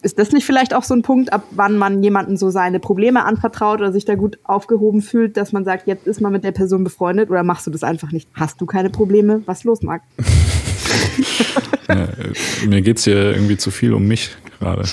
[0.03, 3.25] ist das nicht vielleicht auch so ein Punkt, ab wann man jemanden so seine Probleme
[3.25, 6.53] anvertraut oder sich da gut aufgehoben fühlt, dass man sagt, jetzt ist man mit der
[6.53, 8.29] Person befreundet oder machst du das einfach nicht?
[8.35, 9.43] Hast du keine Probleme?
[9.47, 10.03] Was los, Marc?
[11.89, 12.09] ja,
[12.67, 14.31] mir geht es hier irgendwie zu viel um mich
[14.65, 14.85] gerade.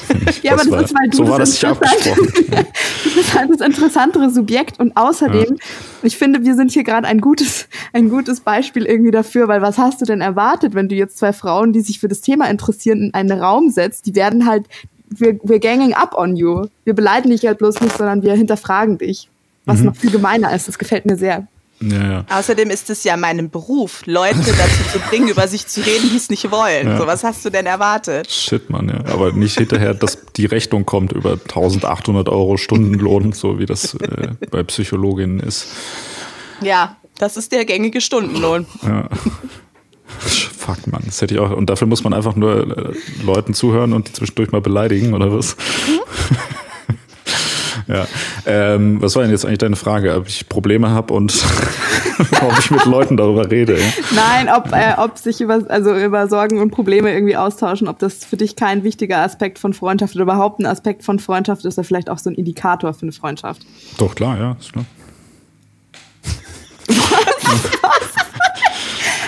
[0.41, 2.28] Ja, das aber das war, ist, weil du so war das nicht abgesprochen.
[3.04, 5.66] du bist halt das interessantere Subjekt und außerdem, ja.
[6.04, 9.78] ich finde, wir sind hier gerade ein gutes, ein gutes Beispiel irgendwie dafür, weil was
[9.78, 13.04] hast du denn erwartet, wenn du jetzt zwei Frauen, die sich für das Thema interessieren,
[13.04, 14.06] in einen Raum setzt?
[14.06, 14.66] Die werden halt,
[15.10, 16.66] wir, wir ganging up on you.
[16.84, 19.30] Wir beleidigen dich halt bloß nicht, sondern wir hinterfragen dich.
[19.66, 19.88] Was mhm.
[19.88, 20.68] noch viel gemeiner ist.
[20.68, 21.47] Das gefällt mir sehr.
[21.82, 22.26] Ja, ja.
[22.30, 26.18] Außerdem ist es ja mein Beruf, Leute dazu zu bringen, über sich zu reden, die
[26.18, 26.88] es nicht wollen.
[26.88, 26.98] Ja.
[26.98, 28.32] So, was hast du denn erwartet?
[28.32, 29.12] Shit, Mann, ja.
[29.12, 34.30] Aber nicht hinterher, dass die Rechnung kommt über 1800 Euro Stundenlohn, so wie das äh,
[34.52, 35.68] bei Psychologinnen ist.
[36.62, 38.68] Ja, das ist der gängige Stundenlohn.
[38.84, 39.10] Ja.
[40.20, 41.52] Fuck, Mann, das hätte ich auch.
[41.52, 45.34] Und dafür muss man einfach nur äh, Leuten zuhören und die zwischendurch mal beleidigen, oder
[45.34, 45.56] was?
[45.88, 46.00] Mhm.
[47.92, 48.08] Ja.
[48.46, 50.16] Ähm, was war denn jetzt eigentlich deine Frage?
[50.16, 51.34] Ob ich Probleme habe und
[52.42, 53.78] ob ich mit Leuten darüber rede?
[53.78, 53.86] Ja?
[54.16, 58.24] Nein, ob, äh, ob sich über, also über Sorgen und Probleme irgendwie austauschen, ob das
[58.24, 61.84] für dich kein wichtiger Aspekt von Freundschaft oder überhaupt ein Aspekt von Freundschaft ist, oder
[61.86, 63.62] vielleicht auch so ein Indikator für eine Freundschaft.
[63.98, 64.86] Doch, klar, ja, ist klar.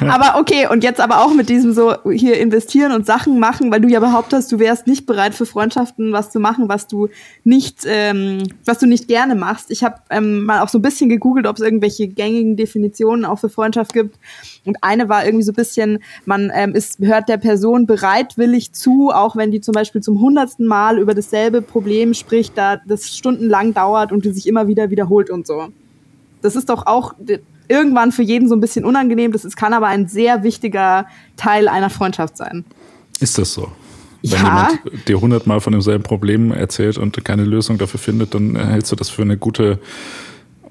[0.07, 3.81] aber okay, und jetzt aber auch mit diesem so hier investieren und Sachen machen, weil
[3.81, 7.09] du ja behauptest, du wärst nicht bereit für Freundschaften was zu machen, was du
[7.43, 9.71] nicht, ähm, was du nicht gerne machst.
[9.71, 13.39] Ich habe ähm, mal auch so ein bisschen gegoogelt, ob es irgendwelche gängigen Definitionen auch
[13.39, 14.17] für Freundschaft gibt.
[14.65, 19.11] Und eine war irgendwie so ein bisschen, man ähm, ist, hört der Person bereitwillig zu,
[19.13, 23.73] auch wenn die zum Beispiel zum hundertsten Mal über dasselbe Problem spricht, da das stundenlang
[23.73, 25.67] dauert und sich immer wieder wiederholt und so.
[26.41, 27.13] Das ist doch auch
[27.67, 29.31] irgendwann für jeden so ein bisschen unangenehm.
[29.31, 31.07] Das ist, kann aber ein sehr wichtiger
[31.37, 32.65] Teil einer Freundschaft sein.
[33.19, 33.71] Ist das so?
[34.21, 34.37] Wenn ja.
[34.37, 38.95] jemand dir hundertmal von demselben Problem erzählt und keine Lösung dafür findet, dann hältst du
[38.95, 39.79] das für eine gute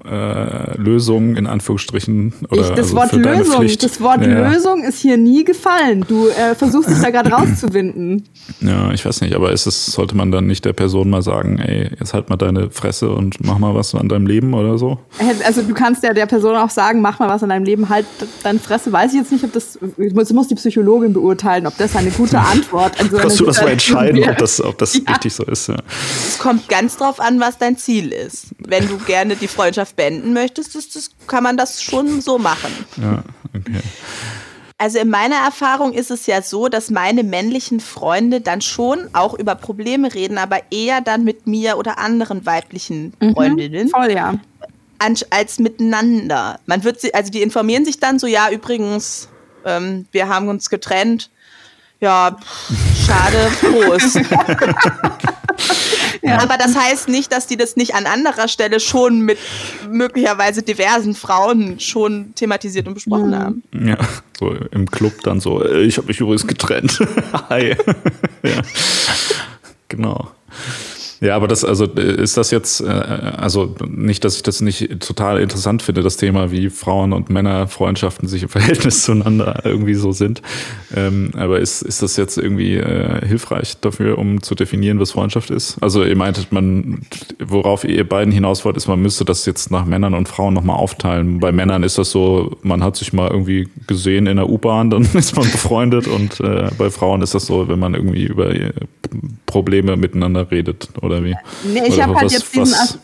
[0.05, 4.49] äh, Lösung in Anführungsstrichen oder ich, das also Wort Lösung, das Wort ja.
[4.49, 6.05] Lösung ist hier nie gefallen.
[6.07, 8.23] Du äh, versuchst dich da gerade rauszuwinden.
[8.61, 11.59] Ja, ich weiß nicht, aber ist es sollte man dann nicht der Person mal sagen,
[11.59, 14.99] ey, jetzt halt mal deine Fresse und mach mal was an deinem Leben oder so?
[15.45, 18.05] Also du kannst ja der Person auch sagen, mach mal was an deinem Leben, halt
[18.43, 18.91] deine Fresse.
[18.91, 22.39] Weiß ich jetzt nicht, ob das das muss die Psychologin beurteilen, ob das eine gute
[22.53, 22.99] Antwort.
[22.99, 25.01] Also Kannst du das mal entscheiden, ob das ob das ja.
[25.07, 25.67] richtig so ist?
[25.67, 25.77] Ja.
[26.27, 28.47] Es kommt ganz drauf an, was dein Ziel ist.
[28.59, 32.71] Wenn du gerne die Freundschaft beenden möchtest, das, das kann man das schon so machen.
[32.97, 33.23] Ja,
[33.53, 33.81] okay.
[34.77, 39.33] Also in meiner Erfahrung ist es ja so, dass meine männlichen Freunde dann schon auch
[39.33, 43.89] über Probleme reden, aber eher dann mit mir oder anderen weiblichen mhm, Freundinnen.
[43.89, 44.33] Voll, ja.
[45.29, 46.59] Als miteinander.
[46.65, 49.29] Man wird sie, also die informieren sich dann so, ja, übrigens,
[49.65, 51.29] ähm, wir haben uns getrennt.
[51.99, 52.37] Ja,
[53.05, 54.19] schade, Prost.
[56.23, 56.41] Ja.
[56.41, 59.37] Aber das heißt nicht, dass die das nicht an anderer Stelle schon mit
[59.89, 63.35] möglicherweise diversen Frauen schon thematisiert und besprochen mhm.
[63.35, 63.63] haben.
[63.73, 63.97] Ja,
[64.39, 66.97] so im Club dann so, äh, ich habe mich übrigens getrennt.
[67.49, 67.75] Hi.
[68.43, 68.61] ja.
[69.89, 70.31] Genau.
[71.23, 75.39] Ja, aber das, also ist das jetzt, äh, also nicht, dass ich das nicht total
[75.39, 80.11] interessant finde, das Thema, wie Frauen und Männer Freundschaften sich im Verhältnis zueinander irgendwie so
[80.11, 80.41] sind.
[80.93, 85.49] Ähm, aber ist, ist das jetzt irgendwie äh, hilfreich dafür, um zu definieren, was Freundschaft
[85.49, 85.81] ist?
[85.81, 87.03] Also ihr meintet, man,
[87.39, 90.75] worauf ihr beiden hinaus wollt, ist, man müsste das jetzt nach Männern und Frauen nochmal
[90.75, 91.39] aufteilen.
[91.39, 95.03] Bei Männern ist das so, man hat sich mal irgendwie gesehen in der U-Bahn, dann
[95.13, 98.53] ist man befreundet und äh, bei Frauen ist das so, wenn man irgendwie über
[99.45, 101.35] Probleme miteinander redet oder wie?
[101.63, 102.99] Nee, ich habe halt jetzt diesen,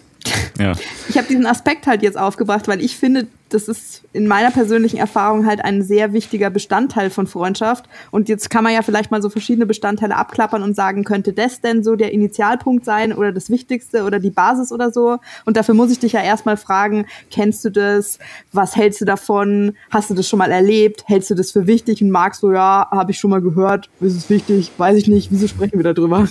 [0.60, 0.74] ja.
[1.10, 4.98] Ich habe diesen Aspekt halt jetzt aufgebracht, weil ich finde, das ist in meiner persönlichen
[4.98, 7.86] Erfahrung halt ein sehr wichtiger Bestandteil von Freundschaft.
[8.12, 11.62] Und jetzt kann man ja vielleicht mal so verschiedene Bestandteile abklappern und sagen, könnte das
[11.62, 15.18] denn so der Initialpunkt sein oder das Wichtigste oder die Basis oder so?
[15.46, 18.20] Und dafür muss ich dich ja erstmal fragen, kennst du das?
[18.54, 19.74] Was hältst du davon?
[19.90, 21.04] Hast du das schon mal erlebt?
[21.08, 24.16] Hältst du das für wichtig und magst du, ja, habe ich schon mal gehört, ist
[24.16, 26.28] es wichtig, weiß ich nicht, wieso sprechen wir darüber?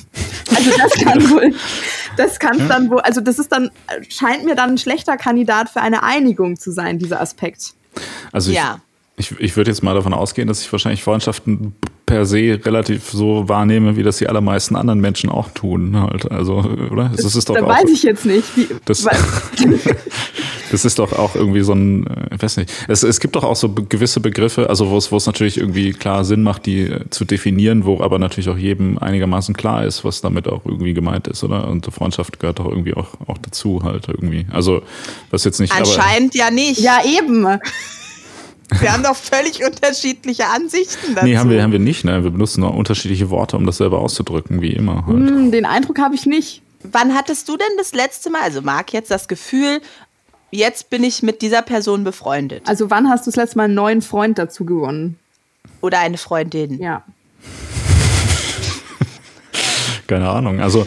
[0.58, 1.54] Also das kann wohl,
[2.16, 3.70] das kann dann wohl, also das ist dann,
[4.08, 7.74] scheint mir dann ein schlechter Kandidat für eine Einigung zu sein, dieser Aspekt.
[8.32, 8.80] Also ja.
[9.18, 11.74] Ich, ich, würde jetzt mal davon ausgehen, dass ich wahrscheinlich Freundschaften
[12.06, 16.00] per se relativ so wahrnehme, wie das die allermeisten anderen Menschen auch tun.
[16.00, 16.30] Halt.
[16.30, 17.10] Also, oder?
[17.14, 18.56] Das, das ist doch da auch, weiß ich jetzt nicht.
[18.56, 19.04] Wie, das,
[20.70, 22.72] das ist doch auch irgendwie so ein, äh, ich weiß nicht.
[22.86, 25.92] Es, es gibt doch auch so gewisse Begriffe, also wo es, wo es natürlich irgendwie
[25.92, 30.04] klar Sinn macht, die äh, zu definieren, wo aber natürlich auch jedem einigermaßen klar ist,
[30.04, 31.68] was damit auch irgendwie gemeint ist, oder?
[31.68, 34.46] Und Freundschaft gehört doch irgendwie auch, auch dazu halt irgendwie.
[34.50, 34.82] Also,
[35.30, 35.74] was jetzt nicht.
[35.74, 36.80] Anscheinend aber, ja nicht.
[36.80, 37.46] Ja, eben.
[38.80, 41.26] Wir haben doch völlig unterschiedliche Ansichten dazu.
[41.26, 42.04] Nee, haben wir, haben wir nicht.
[42.04, 42.22] Ne?
[42.22, 45.06] Wir benutzen nur unterschiedliche Worte, um das selber auszudrücken, wie immer.
[45.06, 45.16] Halt.
[45.16, 46.62] Mm, den Eindruck habe ich nicht.
[46.82, 49.80] Wann hattest du denn das letzte Mal, also Marc, jetzt das Gefühl,
[50.50, 52.62] jetzt bin ich mit dieser Person befreundet?
[52.66, 55.18] Also wann hast du das letzte Mal einen neuen Freund dazu gewonnen?
[55.80, 56.80] oder eine Freundin?
[56.80, 57.04] Ja.
[60.06, 60.60] Keine Ahnung.
[60.60, 60.86] Also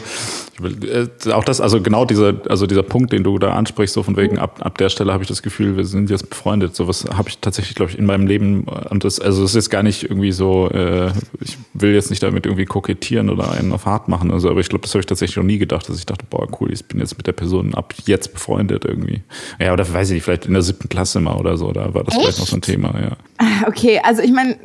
[1.32, 4.38] auch das, also genau dieser, also dieser Punkt, den du da ansprichst, so von wegen,
[4.38, 6.74] ab, ab der Stelle habe ich das Gefühl, wir sind jetzt befreundet.
[6.74, 8.64] Sowas habe ich tatsächlich, glaube ich, in meinem Leben.
[8.90, 12.46] Und das, also es ist gar nicht irgendwie so, äh, ich will jetzt nicht damit
[12.46, 14.30] irgendwie kokettieren oder einen auf hart machen.
[14.30, 16.46] Also, aber ich glaube, das habe ich tatsächlich noch nie gedacht, dass ich dachte, boah,
[16.60, 19.22] cool, ich bin jetzt mit der Person ab jetzt befreundet irgendwie.
[19.60, 22.04] Ja, oder weiß ich nicht, vielleicht in der siebten Klasse mal oder so, da war
[22.04, 22.22] das Echt?
[22.22, 23.16] vielleicht noch so ein Thema, ja.
[23.66, 24.56] Okay, also ich meine,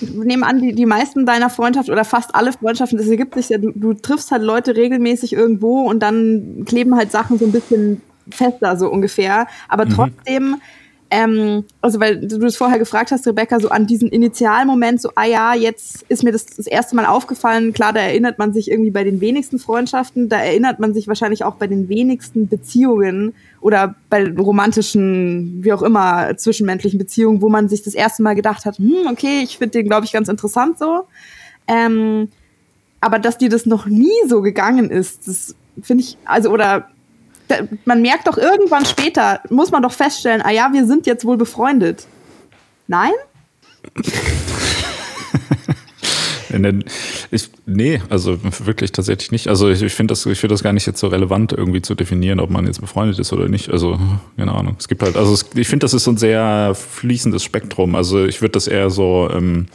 [0.00, 3.58] nehme an, die, die meisten deiner Freundschaft oder fast alle Freundschaften, das ergibt sich ja,
[3.58, 8.00] du, du triffst halt Leute regelmäßig irgendwo und dann kleben halt Sachen so ein bisschen
[8.30, 9.46] fester, so ungefähr.
[9.68, 9.90] Aber mhm.
[9.90, 10.56] trotzdem,
[11.10, 15.26] ähm, also weil du das vorher gefragt hast, Rebecca, so an diesen Initialmoment, so, ah
[15.26, 18.90] ja, jetzt ist mir das das erste Mal aufgefallen, klar, da erinnert man sich irgendwie
[18.90, 23.94] bei den wenigsten Freundschaften, da erinnert man sich wahrscheinlich auch bei den wenigsten Beziehungen oder
[24.08, 28.78] bei romantischen, wie auch immer, zwischenmenschlichen Beziehungen, wo man sich das erste Mal gedacht hat,
[28.78, 31.04] hm, okay, ich finde den, glaube ich, ganz interessant so.
[31.68, 32.28] Ähm,
[33.04, 36.88] aber dass dir das noch nie so gegangen ist, das finde ich, also, oder
[37.48, 41.26] da, man merkt doch irgendwann später, muss man doch feststellen, ah ja, wir sind jetzt
[41.26, 42.06] wohl befreundet.
[42.86, 43.12] Nein?
[47.30, 49.48] ich, nee, also wirklich tatsächlich nicht.
[49.48, 52.40] Also ich, ich finde das, ich das gar nicht jetzt so relevant, irgendwie zu definieren,
[52.40, 53.68] ob man jetzt befreundet ist oder nicht.
[53.68, 53.98] Also,
[54.36, 54.76] keine Ahnung.
[54.78, 57.94] Es gibt halt, also es, ich finde, das ist so ein sehr fließendes Spektrum.
[57.96, 59.66] Also ich würde das eher so, ähm,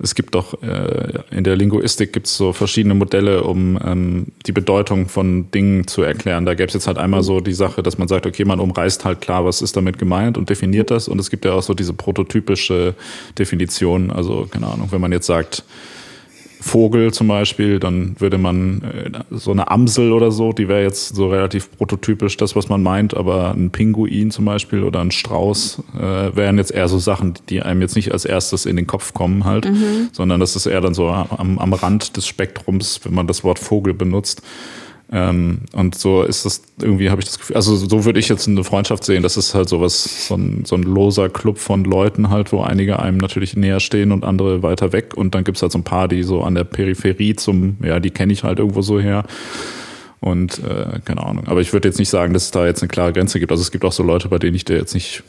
[0.00, 4.52] es gibt doch äh, in der Linguistik gibt es so verschiedene Modelle, um ähm, die
[4.52, 6.46] Bedeutung von Dingen zu erklären.
[6.46, 9.04] Da gäbe es jetzt halt einmal so die Sache, dass man sagt, okay, man umreißt
[9.04, 11.08] halt klar, was ist damit gemeint und definiert das.
[11.08, 12.94] Und es gibt ja auch so diese prototypische
[13.38, 14.10] Definition.
[14.12, 15.64] Also, keine Ahnung, wenn man jetzt sagt,
[16.60, 21.14] Vogel zum Beispiel, dann würde man äh, so eine Amsel oder so, die wäre jetzt
[21.14, 25.82] so relativ prototypisch das, was man meint, aber ein Pinguin zum Beispiel oder ein Strauß
[25.96, 29.14] äh, wären jetzt eher so Sachen, die einem jetzt nicht als erstes in den Kopf
[29.14, 30.08] kommen halt, mhm.
[30.12, 33.58] sondern das ist eher dann so am, am Rand des Spektrums, wenn man das Wort
[33.58, 34.42] Vogel benutzt.
[35.10, 38.46] Ähm, und so ist das irgendwie, habe ich das Gefühl, also so würde ich jetzt
[38.46, 39.22] eine Freundschaft sehen.
[39.22, 42.98] Das ist halt sowas, so ein, so ein loser Club von Leuten halt, wo einige
[42.98, 45.14] einem natürlich näher stehen und andere weiter weg.
[45.16, 48.10] Und dann gibt's halt so ein paar, die so an der Peripherie zum, ja, die
[48.10, 49.24] kenne ich halt irgendwo so her.
[50.20, 51.46] Und äh, keine Ahnung.
[51.46, 53.52] Aber ich würde jetzt nicht sagen, dass es da jetzt eine klare Grenze gibt.
[53.52, 55.22] Also es gibt auch so Leute, bei denen ich dir jetzt nicht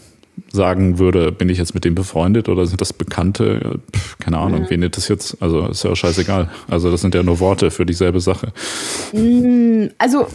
[0.52, 3.80] sagen würde, bin ich jetzt mit dem befreundet oder sind das Bekannte?
[3.96, 4.70] Pff, keine Ahnung, mhm.
[4.70, 5.42] wen das jetzt?
[5.42, 6.50] Also ist ja scheißegal.
[6.68, 8.52] Also das sind ja nur Worte für dieselbe Sache.
[9.14, 10.28] Mm, also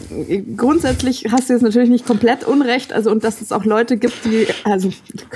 [0.55, 2.93] grundsätzlich hast du jetzt natürlich nicht komplett Unrecht.
[2.93, 4.91] Also und dass es auch Leute gibt, die, also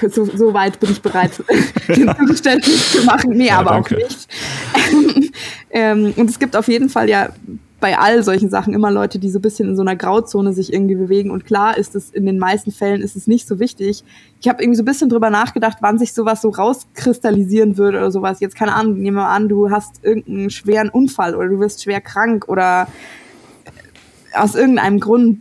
[0.09, 1.31] so, so weit bin ich bereit,
[1.87, 3.31] den Zugeständnis zu machen.
[3.31, 3.95] Nee, ja, aber danke.
[3.95, 4.27] auch nicht.
[5.71, 7.29] ähm, und es gibt auf jeden Fall ja
[7.79, 10.73] bei all solchen Sachen immer Leute, die so ein bisschen in so einer Grauzone sich
[10.73, 11.31] irgendwie bewegen.
[11.31, 14.03] Und klar ist es in den meisten Fällen ist es nicht so wichtig.
[14.41, 18.11] Ich habe irgendwie so ein bisschen drüber nachgedacht, wann sich sowas so rauskristallisieren würde oder
[18.11, 18.39] sowas.
[18.39, 22.01] Jetzt keine Ahnung, nehmen wir an, du hast irgendeinen schweren Unfall oder du wirst schwer
[22.01, 22.87] krank oder
[24.33, 25.39] aus irgendeinem Grund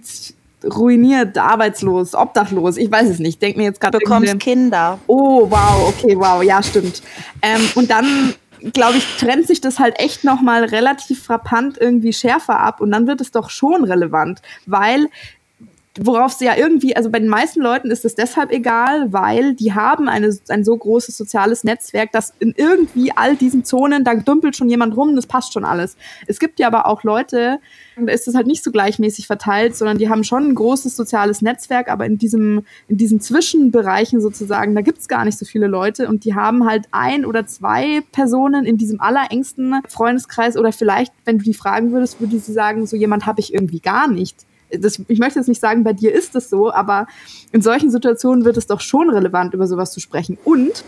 [0.64, 3.40] ruiniert, arbeitslos, obdachlos, ich weiß es nicht.
[3.40, 3.98] Denk mir jetzt gerade.
[3.98, 4.98] Du bekommst Kinder.
[5.06, 7.02] Oh, wow, okay, wow, ja, stimmt.
[7.42, 8.34] Ähm, und dann
[8.72, 13.06] glaube ich, trennt sich das halt echt nochmal relativ frappant irgendwie schärfer ab und dann
[13.06, 15.08] wird es doch schon relevant, weil
[16.00, 19.74] worauf sie ja irgendwie, also bei den meisten Leuten ist es deshalb egal, weil die
[19.74, 24.56] haben eine, ein so großes soziales Netzwerk, dass in irgendwie all diesen Zonen, da dümpelt
[24.56, 25.96] schon jemand rum, das passt schon alles.
[26.26, 27.58] Es gibt ja aber auch Leute,
[27.96, 31.42] da ist es halt nicht so gleichmäßig verteilt, sondern die haben schon ein großes soziales
[31.42, 36.08] Netzwerk, aber in diesem, in diesen Zwischenbereichen sozusagen, da gibt's gar nicht so viele Leute
[36.08, 41.38] und die haben halt ein oder zwei Personen in diesem allerengsten Freundeskreis oder vielleicht, wenn
[41.38, 45.00] du die fragen würdest, würde sie sagen, so jemand habe ich irgendwie gar nicht das,
[45.08, 47.06] ich möchte jetzt nicht sagen, bei dir ist es so, aber
[47.52, 50.38] in solchen Situationen wird es doch schon relevant, über sowas zu sprechen.
[50.44, 50.84] Und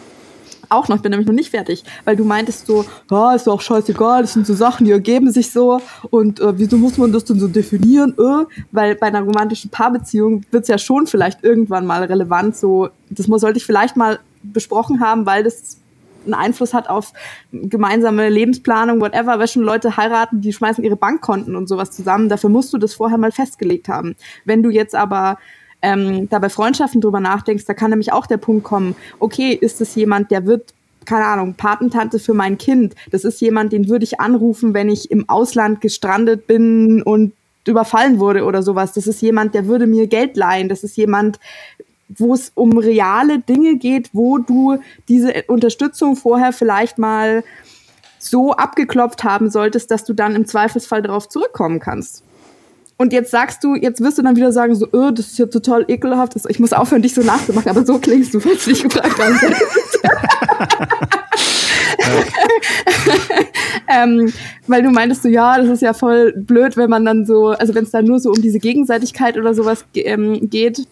[0.68, 3.60] auch noch, ich bin nämlich noch nicht fertig, weil du meintest so, ja, ist doch
[3.60, 7.24] scheißegal, das sind so Sachen, die ergeben sich so und äh, wieso muss man das
[7.24, 8.14] denn so definieren?
[8.18, 8.44] Äh?
[8.70, 13.26] Weil bei einer romantischen Paarbeziehung wird es ja schon vielleicht irgendwann mal relevant, so, das
[13.26, 15.78] sollte ich vielleicht mal besprochen haben, weil das
[16.24, 17.12] einen Einfluss hat auf
[17.52, 22.28] gemeinsame Lebensplanung, whatever, weil schon Leute heiraten, die schmeißen ihre Bankkonten und sowas zusammen.
[22.28, 24.16] Dafür musst du das vorher mal festgelegt haben.
[24.44, 25.38] Wenn du jetzt aber
[25.82, 29.80] ähm, da bei Freundschaften drüber nachdenkst, da kann nämlich auch der Punkt kommen, okay, ist
[29.80, 30.74] es jemand, der wird
[31.06, 32.94] keine Ahnung, Patentante für mein Kind.
[33.10, 37.32] Das ist jemand, den würde ich anrufen, wenn ich im Ausland gestrandet bin und
[37.66, 38.92] überfallen wurde oder sowas.
[38.92, 40.68] Das ist jemand, der würde mir Geld leihen.
[40.68, 41.40] Das ist jemand,
[42.18, 47.44] wo es um reale Dinge geht, wo du diese Unterstützung vorher vielleicht mal
[48.18, 52.22] so abgeklopft haben solltest, dass du dann im Zweifelsfall darauf zurückkommen kannst.
[53.00, 55.46] Und jetzt sagst du, jetzt wirst du dann wieder sagen, so, oh, das ist ja
[55.46, 56.34] total ekelhaft.
[56.50, 59.42] Ich muss aufhören, dich so nachzumachen, aber so klingst du, falls du dich gefragt hast.
[63.88, 64.30] ähm,
[64.66, 67.74] weil du meintest so, ja, das ist ja voll blöd, wenn man dann so, also
[67.74, 70.86] wenn es dann nur so um diese Gegenseitigkeit oder sowas ähm, geht.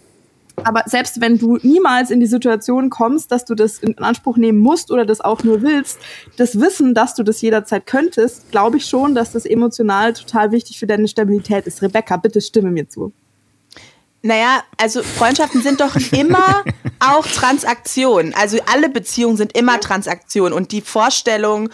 [0.64, 4.58] Aber selbst wenn du niemals in die Situation kommst, dass du das in Anspruch nehmen
[4.58, 5.98] musst oder das auch nur willst,
[6.36, 10.78] das Wissen, dass du das jederzeit könntest, glaube ich schon, dass das emotional total wichtig
[10.78, 11.82] für deine Stabilität ist.
[11.82, 13.12] Rebecca, bitte stimme mir zu.
[14.22, 16.64] Naja, also Freundschaften sind doch immer
[17.00, 18.34] auch Transaktionen.
[18.34, 20.52] Also alle Beziehungen sind immer Transaktionen.
[20.52, 21.70] Und die Vorstellung,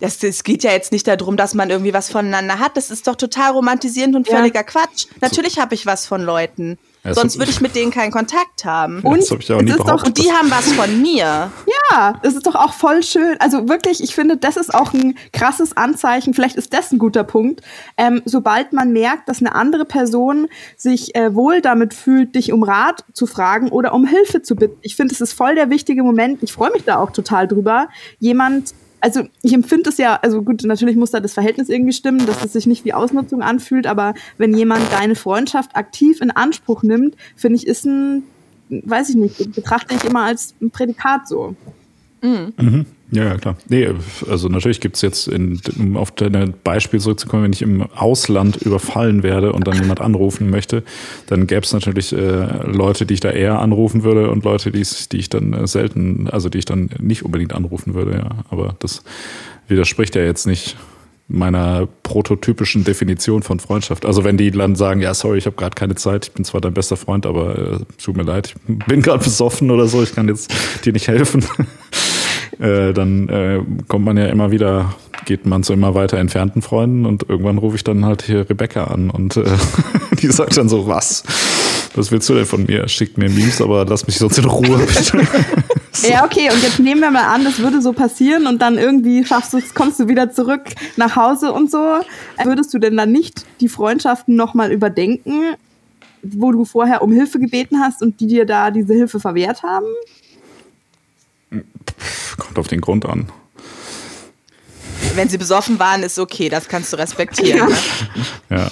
[0.00, 2.76] das, es geht ja jetzt nicht darum, dass man irgendwie was voneinander hat.
[2.76, 4.62] Das ist doch total romantisierend und völliger ja.
[4.64, 5.06] Quatsch.
[5.20, 6.78] Natürlich habe ich was von Leuten.
[7.04, 9.00] Ja, Sonst würde ich mit denen keinen Kontakt haben.
[9.00, 11.50] Und, das ich auch nie doch, und die haben was von mir.
[11.90, 13.36] Ja, das ist doch auch voll schön.
[13.40, 16.32] Also wirklich, ich finde, das ist auch ein krasses Anzeichen.
[16.32, 17.60] Vielleicht ist das ein guter Punkt.
[17.98, 20.48] Ähm, sobald man merkt, dass eine andere Person
[20.78, 24.78] sich äh, wohl damit fühlt, dich um Rat zu fragen oder um Hilfe zu bitten.
[24.80, 26.42] Ich finde, es ist voll der wichtige Moment.
[26.42, 27.88] Ich freue mich da auch total drüber.
[28.18, 28.72] Jemand
[29.04, 32.42] also ich empfinde es ja, also gut, natürlich muss da das Verhältnis irgendwie stimmen, dass
[32.42, 37.14] es sich nicht wie Ausnutzung anfühlt, aber wenn jemand deine Freundschaft aktiv in Anspruch nimmt,
[37.36, 38.22] finde ich, ist ein,
[38.70, 41.54] weiß ich nicht, betrachte ich immer als ein Prädikat so.
[42.22, 42.54] Mhm.
[42.58, 42.86] Mhm.
[43.10, 43.56] Ja, ja, klar.
[43.68, 43.90] Nee,
[44.28, 49.22] also natürlich gibt's jetzt, in, um auf dein Beispiel zurückzukommen, wenn ich im Ausland überfallen
[49.22, 50.82] werde und dann jemand anrufen möchte,
[51.26, 54.84] dann gäbe es natürlich äh, Leute, die ich da eher anrufen würde und Leute, die,
[55.12, 58.30] die ich dann äh, selten, also die ich dann nicht unbedingt anrufen würde, ja.
[58.50, 59.04] Aber das
[59.68, 60.76] widerspricht ja jetzt nicht
[61.26, 64.04] meiner prototypischen Definition von Freundschaft.
[64.04, 66.60] Also wenn die dann sagen, ja, sorry, ich habe gerade keine Zeit, ich bin zwar
[66.60, 70.14] dein bester Freund, aber äh, tut mir leid, ich bin gerade besoffen oder so, ich
[70.14, 70.52] kann jetzt
[70.84, 71.44] dir nicht helfen.
[72.64, 74.94] Äh, dann äh, kommt man ja immer wieder,
[75.26, 78.84] geht man zu immer weiter entfernten Freunden und irgendwann rufe ich dann halt hier Rebecca
[78.84, 79.44] an und äh,
[80.22, 81.24] die sagt dann so, was?
[81.94, 82.88] Was willst du denn von mir?
[82.88, 85.28] Schickt mir Memes, aber lass mich sonst in Ruhe, bitte.
[85.92, 86.08] so.
[86.08, 89.26] Ja, okay, und jetzt nehmen wir mal an, das würde so passieren und dann irgendwie
[89.26, 90.62] schaffst du kommst du wieder zurück
[90.96, 92.00] nach Hause und so.
[92.44, 95.54] Würdest du denn dann nicht die Freundschaften nochmal überdenken,
[96.22, 99.84] wo du vorher um Hilfe gebeten hast und die dir da diese Hilfe verwehrt haben?
[102.54, 103.32] Kommt auf den Grund an
[105.16, 107.68] wenn sie besoffen waren, ist okay, das kannst du respektieren.
[108.50, 108.70] Ja, ne?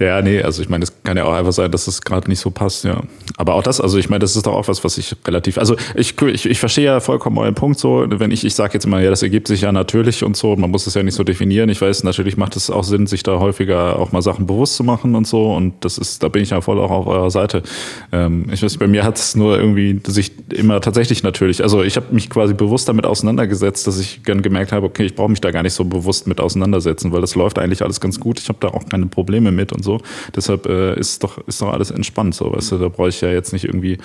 [0.00, 0.06] ja.
[0.06, 2.40] ja nee, also ich meine, es kann ja auch einfach sein, dass es gerade nicht
[2.40, 3.02] so passt, ja.
[3.36, 5.76] Aber auch das, also ich meine, das ist doch auch was, was ich relativ, also
[5.94, 9.00] ich, ich, ich verstehe ja vollkommen euren Punkt so, wenn ich, ich sage jetzt immer,
[9.00, 11.68] ja, das ergibt sich ja natürlich und so, man muss es ja nicht so definieren.
[11.68, 14.84] Ich weiß, natürlich macht es auch Sinn, sich da häufiger auch mal Sachen bewusst zu
[14.84, 17.62] machen und so und das ist, da bin ich ja voll auch auf eurer Seite.
[18.12, 21.96] Ähm, ich weiß, bei mir hat es nur irgendwie sich immer tatsächlich natürlich, also ich
[21.96, 25.40] habe mich quasi bewusst damit auseinandergesetzt, dass ich gern gemerkt habe, okay, ich brauche mich
[25.40, 28.38] da gar nicht so so bewusst mit auseinandersetzen, weil das läuft eigentlich alles ganz gut.
[28.38, 30.00] Ich habe da auch keine Probleme mit und so.
[30.36, 32.34] Deshalb äh, ist doch ist doch alles entspannt.
[32.34, 33.98] So, weißt du, da brauche ich ja jetzt nicht irgendwie.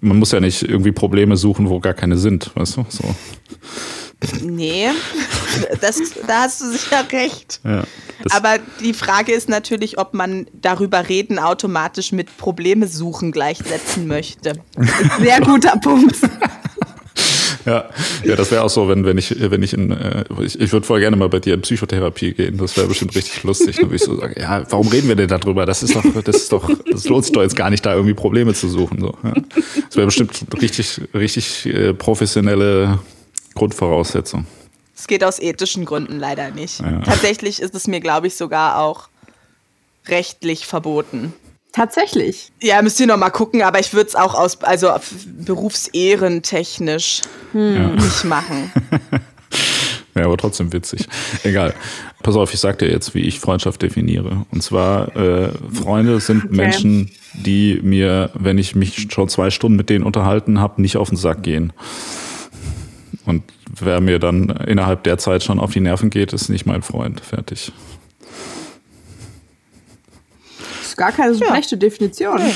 [0.00, 2.86] Man muss ja nicht irgendwie Probleme suchen, wo gar keine sind, weißt du?
[2.88, 3.14] So.
[4.42, 4.90] Nee,
[5.80, 7.60] das, da hast du sicher recht.
[7.64, 7.84] Ja,
[8.30, 14.52] Aber die Frage ist natürlich, ob man darüber reden automatisch mit Probleme suchen gleichsetzen möchte.
[15.20, 16.16] Sehr guter Punkt.
[17.66, 17.88] Ja,
[18.24, 20.86] ja das wäre auch so, wenn, wenn ich, wenn ich in, äh, ich, ich würde
[20.86, 22.56] voll gerne mal bei dir in Psychotherapie gehen.
[22.58, 23.76] Das wäre bestimmt richtig lustig.
[23.76, 25.66] Dann würde ich so sagen, ja, warum reden wir denn darüber?
[25.66, 28.14] Das ist doch, das ist doch, das lohnt sich doch jetzt gar nicht, da irgendwie
[28.14, 29.00] Probleme zu suchen.
[29.00, 29.34] So, ja.
[29.88, 32.98] Das wäre bestimmt richtig, richtig äh, professionelle
[33.54, 34.46] Grundvoraussetzung.
[34.96, 36.80] Es geht aus ethischen Gründen leider nicht.
[36.80, 37.00] Ja.
[37.00, 39.08] Tatsächlich ist es mir, glaube ich, sogar auch
[40.08, 41.32] rechtlich verboten.
[41.72, 42.50] Tatsächlich.
[42.60, 44.90] Ja, müsst ihr noch mal gucken, aber ich würde es auch aus, also
[45.26, 47.94] berufsehrentechnisch hm.
[47.94, 48.72] nicht machen.
[50.16, 51.06] ja, aber trotzdem witzig.
[51.44, 51.74] Egal.
[52.22, 54.44] Pass auf, ich sag dir jetzt, wie ich Freundschaft definiere.
[54.50, 56.56] Und zwar, äh, Freunde sind okay.
[56.56, 61.10] Menschen, die mir, wenn ich mich schon zwei Stunden mit denen unterhalten habe, nicht auf
[61.10, 61.72] den Sack gehen.
[63.26, 63.44] Und
[63.78, 67.20] wer mir dann innerhalb der Zeit schon auf die Nerven geht, ist nicht mein Freund.
[67.20, 67.72] Fertig
[71.00, 71.50] gar keine so ja.
[71.50, 72.36] schlechte Definition.
[72.36, 72.54] Nee.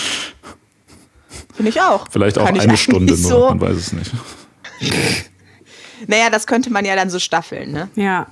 [1.54, 2.06] Finde ich auch.
[2.10, 3.48] Vielleicht auch Kann eine Stunde nur, so.
[3.48, 4.12] man weiß es nicht.
[6.06, 7.88] Naja, das könnte man ja dann so staffeln, ne?
[7.94, 8.26] Ja.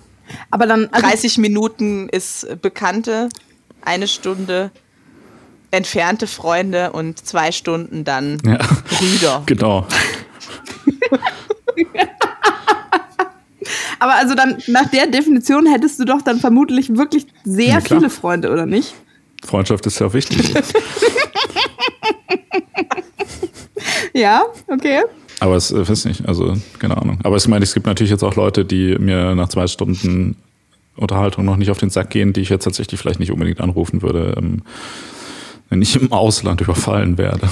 [0.50, 0.90] Aber dann.
[0.92, 3.30] Also 30 Minuten ist Bekannte,
[3.80, 4.70] eine Stunde
[5.70, 8.58] entfernte Freunde und zwei Stunden dann ja.
[8.90, 9.42] Brüder.
[9.46, 9.86] Genau.
[14.00, 18.10] Aber also dann, nach der Definition hättest du doch dann vermutlich wirklich sehr ja, viele
[18.10, 18.94] Freunde, oder nicht?
[19.44, 20.54] Freundschaft ist ja wichtig.
[24.12, 25.02] ja, okay.
[25.40, 27.18] Aber es äh, weiß nicht, also keine Ahnung.
[27.24, 30.36] Aber ich meine, es gibt natürlich jetzt auch Leute, die mir nach zwei Stunden
[30.96, 34.02] Unterhaltung noch nicht auf den Sack gehen, die ich jetzt tatsächlich vielleicht nicht unbedingt anrufen
[34.02, 34.62] würde, ähm,
[35.68, 37.48] wenn ich im Ausland überfallen werde.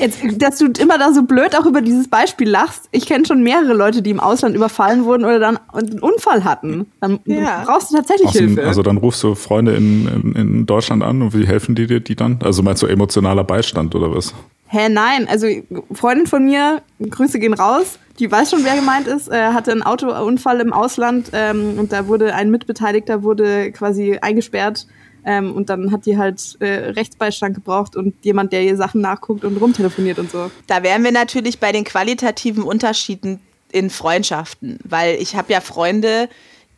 [0.00, 2.88] Jetzt, dass du immer da so blöd auch über dieses Beispiel lachst.
[2.90, 6.86] Ich kenne schon mehrere Leute, die im Ausland überfallen wurden oder dann einen Unfall hatten.
[7.00, 7.64] Dann ja.
[7.66, 8.66] brauchst du tatsächlich Außen, Hilfe.
[8.66, 12.00] Also dann rufst du Freunde in, in, in, Deutschland an und wie helfen die dir
[12.00, 12.38] die dann?
[12.42, 14.34] Also meinst du emotionaler Beistand oder was?
[14.68, 15.28] Hä, nein.
[15.28, 15.46] Also
[15.92, 19.82] Freundin von mir, Grüße gehen raus, die weiß schon, wer gemeint ist, äh, hatte einen
[19.82, 24.86] Autounfall im Ausland ähm, und da wurde ein Mitbeteiligter wurde quasi eingesperrt
[25.24, 29.44] ähm, und dann hat die halt äh, Rechtsbeistand gebraucht und jemand, der ihr Sachen nachguckt
[29.44, 30.50] und rumtelefoniert und so.
[30.66, 33.40] Da wären wir natürlich bei den qualitativen Unterschieden
[33.72, 36.28] in Freundschaften, weil ich habe ja Freunde,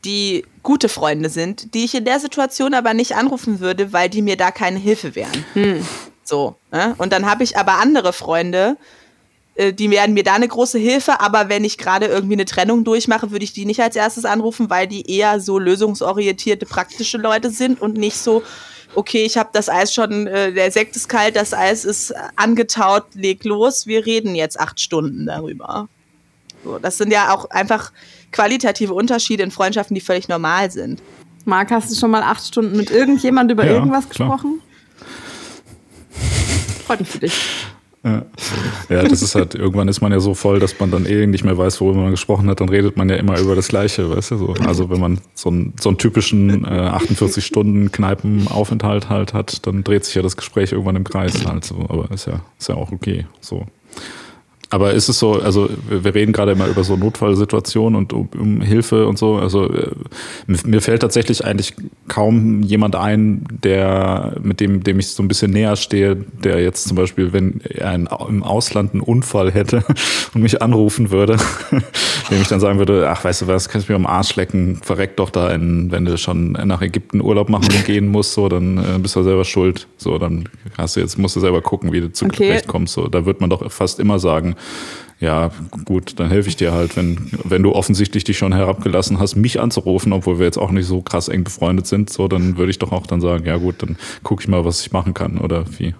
[0.04, 4.22] die gute Freunde sind, die ich in der Situation aber nicht anrufen würde, weil die
[4.22, 5.44] mir da keine Hilfe wären.
[5.54, 5.86] Hm.
[6.24, 6.56] So.
[6.70, 6.94] Ne?
[6.98, 8.76] Und dann habe ich aber andere Freunde,
[9.58, 13.30] die werden mir da eine große Hilfe, aber wenn ich gerade irgendwie eine Trennung durchmache,
[13.30, 17.80] würde ich die nicht als erstes anrufen, weil die eher so lösungsorientierte, praktische Leute sind
[17.80, 18.42] und nicht so,
[18.94, 23.04] okay, ich habe das Eis schon, äh, der Sekt ist kalt, das Eis ist angetaut,
[23.14, 25.88] leg los, wir reden jetzt acht Stunden darüber.
[26.64, 27.92] So, das sind ja auch einfach
[28.30, 31.02] qualitative Unterschiede in Freundschaften, die völlig normal sind.
[31.44, 34.60] Marc, hast du schon mal acht Stunden mit irgendjemand über ja, irgendwas gesprochen?
[36.86, 37.34] Freut mich für dich.
[38.04, 38.24] Ja.
[38.88, 41.44] ja, das ist halt, irgendwann ist man ja so voll, dass man dann eh nicht
[41.44, 44.32] mehr weiß, worüber man gesprochen hat, dann redet man ja immer über das Gleiche, weißt
[44.32, 44.54] du, so.
[44.66, 49.84] Also wenn man so einen, so einen typischen äh, 48 Stunden Kneipenaufenthalt halt hat, dann
[49.84, 52.74] dreht sich ja das Gespräch irgendwann im Kreis halt so, aber ist ja, ist ja
[52.74, 53.66] auch okay, so.
[54.72, 58.60] Aber ist es so, also wir reden gerade immer über so Notfallsituationen und um, um
[58.62, 59.34] Hilfe und so.
[59.34, 59.90] Also äh,
[60.46, 61.74] mir fällt tatsächlich eigentlich
[62.08, 66.88] kaum jemand ein, der mit dem, dem ich so ein bisschen näher stehe, der jetzt
[66.88, 69.84] zum Beispiel, wenn er ein, im Ausland einen Unfall hätte
[70.34, 71.36] und mich anrufen würde,
[72.30, 74.76] dem ich dann sagen würde, ach weißt du was, kannst du mir am Arsch lecken,
[74.82, 78.78] verreck doch da, in, wenn du schon nach Ägypten Urlaub machen gehen musst, so dann
[78.78, 79.86] äh, bist du selber schuld.
[79.98, 80.48] So dann
[80.78, 82.58] hast du jetzt musst du selber gucken, wie du zu okay.
[82.66, 82.94] kommst.
[82.94, 84.56] So da wird man doch fast immer sagen
[85.22, 85.52] ja,
[85.84, 89.60] gut, dann helfe ich dir halt, wenn, wenn du offensichtlich dich schon herabgelassen hast, mich
[89.60, 92.80] anzurufen, obwohl wir jetzt auch nicht so krass eng befreundet sind, so, dann würde ich
[92.80, 95.64] doch auch dann sagen, ja gut, dann gucke ich mal, was ich machen kann oder
[95.78, 95.94] wie.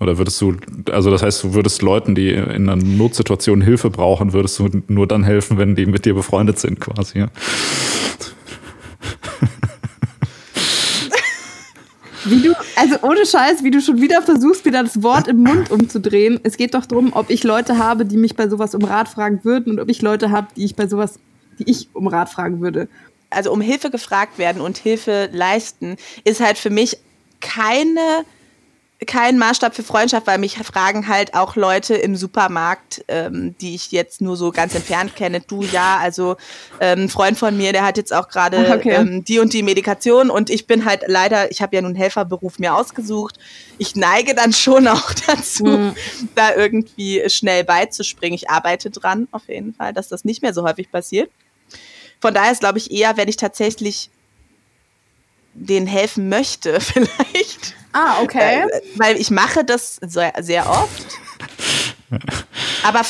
[0.00, 0.56] Oder würdest du,
[0.90, 5.06] also das heißt, du würdest Leuten, die in einer Notsituation Hilfe brauchen, würdest du nur
[5.06, 7.28] dann helfen, wenn die mit dir befreundet sind, quasi, ja.
[12.24, 15.70] Wie du, also ohne Scheiß, wie du schon wieder versuchst, wieder das Wort im Mund
[15.70, 16.40] umzudrehen.
[16.42, 19.40] Es geht doch darum, ob ich Leute habe, die mich bei sowas um Rat fragen
[19.44, 21.18] würden und ob ich Leute habe, die ich bei sowas,
[21.58, 22.88] die ich um Rat fragen würde.
[23.30, 26.98] Also um Hilfe gefragt werden und Hilfe leisten, ist halt für mich
[27.40, 28.24] keine
[29.06, 33.92] kein Maßstab für Freundschaft, weil mich fragen halt auch Leute im Supermarkt, ähm, die ich
[33.92, 35.40] jetzt nur so ganz entfernt kenne.
[35.40, 36.36] Du ja, also
[36.80, 38.94] ähm, ein Freund von mir, der hat jetzt auch gerade okay.
[38.94, 42.58] ähm, die und die Medikation und ich bin halt leider, ich habe ja nun Helferberuf
[42.58, 43.38] mir ausgesucht.
[43.78, 45.94] Ich neige dann schon auch dazu, mhm.
[46.34, 48.34] da irgendwie schnell beizuspringen.
[48.34, 51.30] Ich arbeite dran auf jeden Fall, dass das nicht mehr so häufig passiert.
[52.20, 54.10] Von daher ist, glaube ich, eher, wenn ich tatsächlich
[55.54, 58.64] denen helfen möchte, vielleicht Ah, okay.
[58.64, 61.06] Weil, weil ich mache das sehr, sehr oft.
[62.82, 63.02] Aber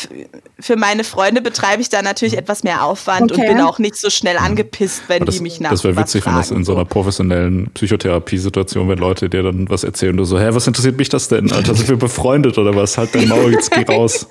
[0.60, 3.40] für meine Freunde betreibe ich da natürlich etwas mehr Aufwand okay.
[3.40, 6.24] und bin auch nicht so schnell angepisst, wenn das, die mich nach Das wäre witzig,
[6.26, 10.38] wenn das in so einer professionellen Psychotherapie-Situation, wenn Leute dir dann was erzählen, du so,
[10.38, 11.50] hä, was interessiert mich das denn?
[11.52, 12.96] Alter, sind wir befreundet oder was?
[12.96, 14.28] Halt dein Maul, jetzt geh raus.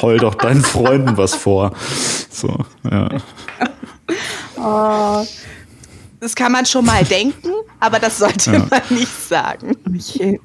[0.00, 1.72] Heul doch deinen Freunden was vor.
[2.30, 2.56] So,
[2.90, 3.08] ja.
[4.64, 5.24] Oh.
[6.22, 7.50] Das kann man schon mal denken,
[7.80, 8.66] aber das sollte ja.
[8.70, 9.76] man nicht sagen.
[9.84, 10.40] Okay.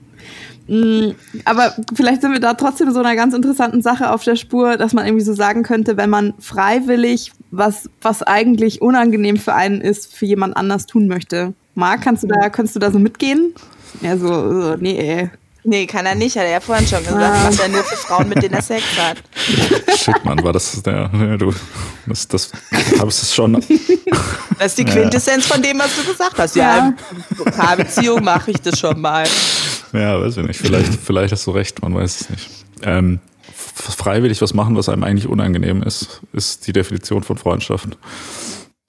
[0.68, 1.12] Mm,
[1.46, 4.94] aber vielleicht sind wir da trotzdem so einer ganz interessanten Sache auf der Spur, dass
[4.94, 10.16] man irgendwie so sagen könnte, wenn man freiwillig was, was eigentlich unangenehm für einen ist,
[10.16, 11.54] für jemand anders tun möchte.
[11.76, 13.54] Marc, kannst du da, kannst du da so mitgehen?
[14.02, 15.30] Ja, so, so nee, ey.
[15.70, 17.46] Nee, kann er nicht, hat er ja vorhin schon gesagt, ah.
[17.46, 19.18] was er nur für Frauen, mit denen er Sex hat.
[19.98, 21.54] Shit, Mann, war das der, ja, du,
[22.06, 22.54] das, das,
[22.98, 23.62] hab's es schon.
[24.58, 25.56] Das ist die Quintessenz ja.
[25.56, 26.56] von dem, was du gesagt hast.
[26.56, 26.94] Ja, ja.
[27.38, 29.28] in Paarbeziehung mache ich das schon mal.
[29.92, 32.50] Ja, weiß ich nicht, vielleicht, vielleicht hast du recht, man weiß es nicht.
[32.84, 33.20] Ähm,
[33.54, 37.98] freiwillig was machen, was einem eigentlich unangenehm ist, ist die Definition von Freundschaften.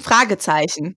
[0.00, 0.96] Fragezeichen.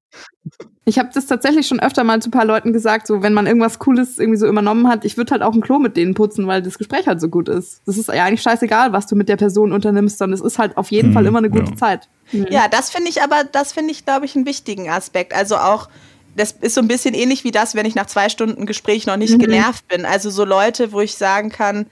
[0.84, 3.46] Ich habe das tatsächlich schon öfter mal zu ein paar Leuten gesagt, so wenn man
[3.46, 6.48] irgendwas Cooles irgendwie so übernommen hat, ich würde halt auch ein Klo mit denen putzen,
[6.48, 7.82] weil das Gespräch halt so gut ist.
[7.86, 10.78] Das ist ja eigentlich scheißegal, was du mit der Person unternimmst, sondern es ist halt
[10.78, 11.78] auf jeden hm, Fall immer eine gute ja.
[11.78, 12.10] Zeit.
[12.32, 12.48] Mhm.
[12.50, 15.36] Ja, das finde ich aber, das finde ich, glaube ich, einen wichtigen Aspekt.
[15.36, 15.88] Also auch,
[16.36, 19.18] das ist so ein bisschen ähnlich wie das, wenn ich nach zwei Stunden Gespräch noch
[19.18, 19.40] nicht mhm.
[19.40, 20.06] genervt bin.
[20.06, 21.86] Also so Leute, wo ich sagen kann,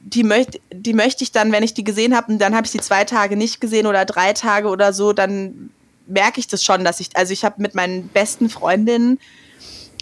[0.00, 2.72] die möchte die möchte ich dann, wenn ich die gesehen habe, und dann habe ich
[2.72, 5.70] sie zwei Tage nicht gesehen oder drei Tage oder so, dann
[6.12, 9.18] merke ich das schon, dass ich, also ich habe mit meinen besten Freundinnen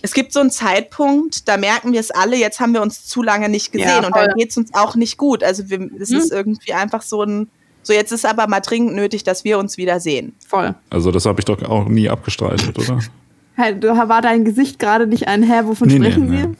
[0.03, 3.23] es gibt so einen Zeitpunkt, da merken wir es alle, jetzt haben wir uns zu
[3.23, 5.45] lange nicht gesehen Ja, und dann geht es uns auch nicht gut.
[5.45, 6.17] Also wir, es Mhm.
[6.17, 7.51] ist irgendwie einfach so ein,
[7.83, 10.35] so jetzt ist aber mal dringend nötig, dass wir uns wieder sehen.
[10.49, 10.75] Voll.
[10.89, 13.01] Also das habe ich doch auch nie abgestreitet, oder?
[13.79, 16.37] Du, war dein Gesicht gerade nicht ein Hä, wovon Nee, nee, sprechen nee.
[16.39, 16.55] wir?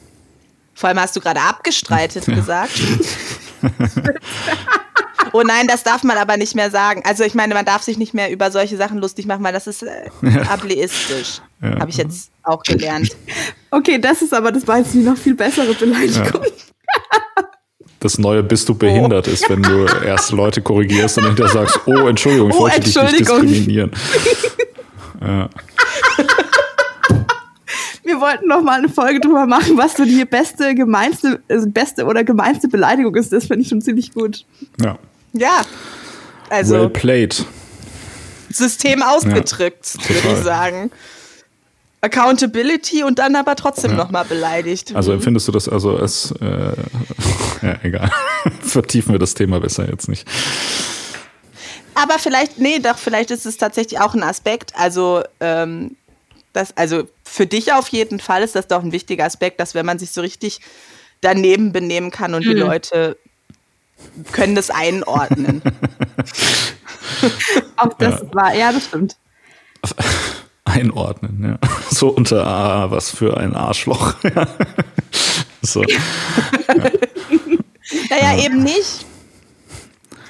[0.75, 2.79] Vor allem hast du gerade abgestreitet gesagt.
[5.33, 7.03] oh nein, das darf man aber nicht mehr sagen.
[7.05, 9.67] Also ich meine, man darf sich nicht mehr über solche Sachen lustig machen, weil das
[9.67, 10.09] ist äh,
[10.49, 11.41] ableistisch.
[11.61, 11.79] Ja.
[11.79, 13.09] Habe ich jetzt auch gelernt.
[13.69, 16.41] Okay, das ist aber, das war jetzt die noch viel bessere Beleidigung.
[17.99, 22.07] Das neue bist du behindert ist, wenn du erst Leute korrigierst und hinterher sagst, oh,
[22.07, 23.91] Entschuldigung, ich Oh, wollte dich nicht diskriminieren.
[25.21, 25.49] ja.
[28.03, 32.05] Wir wollten noch mal eine Folge drüber machen, was so die beste, gemeinste, also beste
[32.05, 33.31] oder gemeinste Beleidigung ist.
[33.31, 34.45] Das finde ich schon ziemlich gut.
[34.81, 34.97] ja.
[35.33, 35.61] Ja.
[36.49, 37.45] Also well played.
[38.49, 40.91] System ausgedrückt, Ja, würde ich sagen.
[42.01, 43.97] Accountability und dann aber trotzdem Ja.
[43.97, 44.93] noch mal beleidigt.
[44.95, 46.73] Also empfindest du das also als, äh,
[47.61, 48.11] ja, egal.
[48.61, 50.27] Vertiefen wir das Thema besser jetzt nicht.
[51.93, 54.73] Aber vielleicht, nee, doch, vielleicht ist es tatsächlich auch ein Aspekt.
[54.75, 55.95] Also, ähm,
[56.53, 59.85] das, also für dich auf jeden Fall ist das doch ein wichtiger Aspekt, dass wenn
[59.85, 60.59] man sich so richtig
[61.21, 62.61] daneben benehmen kann und die Mhm.
[62.61, 63.17] Leute
[64.31, 65.61] können das einordnen.
[67.77, 69.17] Auch das war, ja, das stimmt.
[70.63, 71.59] Einordnen, ja.
[71.89, 74.15] So unter, ah, was für ein Arschloch.
[74.23, 74.47] Ja.
[75.61, 75.83] so.
[78.09, 79.05] naja, eben nicht.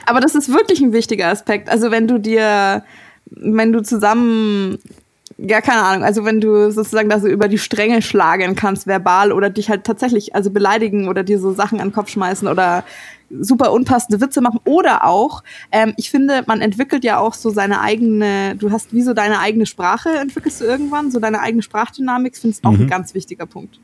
[0.05, 1.69] Aber das ist wirklich ein wichtiger Aspekt.
[1.69, 2.83] Also wenn du dir,
[3.27, 4.79] wenn du zusammen,
[5.43, 9.31] ja, keine Ahnung, also wenn du sozusagen da so über die Stränge schlagen kannst, verbal
[9.31, 12.83] oder dich halt tatsächlich, also beleidigen oder dir so Sachen an den Kopf schmeißen oder
[13.29, 17.81] super unpassende Witze machen oder auch, ähm, ich finde, man entwickelt ja auch so seine
[17.81, 22.37] eigene, du hast wie so deine eigene Sprache entwickelst du irgendwann, so deine eigene Sprachdynamik,
[22.37, 23.79] finde ich auch ein ganz wichtiger Punkt.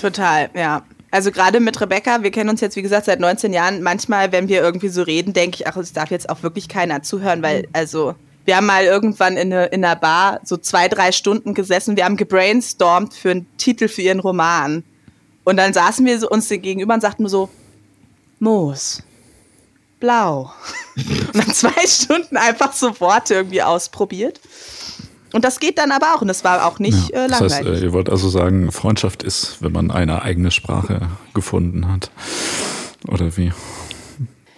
[0.00, 0.82] Total, ja.
[1.10, 3.82] Also gerade mit Rebecca, wir kennen uns jetzt wie gesagt seit 19 Jahren.
[3.82, 7.02] Manchmal, wenn wir irgendwie so reden, denke ich, ach, es darf jetzt auch wirklich keiner
[7.02, 8.14] zuhören, weil also
[8.48, 11.96] wir haben mal irgendwann in, eine, in einer Bar so zwei, drei Stunden gesessen.
[11.98, 14.84] Wir haben gebrainstormt für einen Titel für ihren Roman.
[15.44, 17.50] Und dann saßen wir uns gegenüber und sagten so,
[18.38, 19.02] Moos,
[20.00, 20.50] blau.
[20.96, 24.40] Und dann zwei Stunden einfach so Worte irgendwie ausprobiert.
[25.34, 26.22] Und das geht dann aber auch.
[26.22, 27.26] Und das war auch nicht Ja.
[27.26, 27.82] äh, Das heißt, langweilig.
[27.82, 32.10] äh, ihr wollt also sagen, Freundschaft ist, wenn man eine eigene Sprache gefunden hat.
[33.08, 33.52] Oder wie?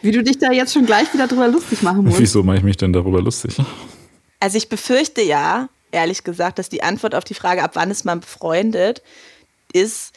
[0.03, 2.19] Wie du dich da jetzt schon gleich wieder drüber lustig machen musst.
[2.19, 3.57] Wieso mache ich mich denn darüber lustig?
[4.39, 8.05] Also ich befürchte ja, ehrlich gesagt, dass die Antwort auf die Frage, ab wann ist
[8.05, 9.03] man befreundet,
[9.73, 10.13] ist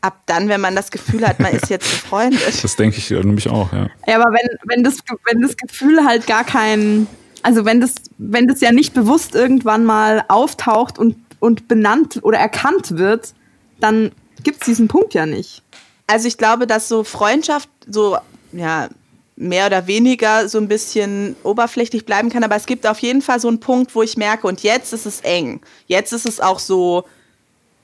[0.00, 2.62] ab dann, wenn man das Gefühl hat, man ist jetzt befreundet.
[2.62, 3.88] Das denke ich nämlich auch, ja.
[4.06, 4.98] Ja, aber wenn, wenn, das,
[5.30, 7.06] wenn das Gefühl halt gar kein,
[7.42, 12.38] also wenn das, wenn das ja nicht bewusst irgendwann mal auftaucht und, und benannt oder
[12.38, 13.34] erkannt wird,
[13.80, 14.12] dann
[14.42, 15.62] gibt es diesen Punkt ja nicht.
[16.08, 18.16] Also ich glaube, dass so Freundschaft so,
[18.52, 18.88] ja,
[19.36, 23.38] mehr oder weniger so ein bisschen oberflächlich bleiben kann, aber es gibt auf jeden Fall
[23.38, 25.60] so einen Punkt, wo ich merke, und jetzt ist es eng.
[25.86, 27.04] Jetzt ist es auch so,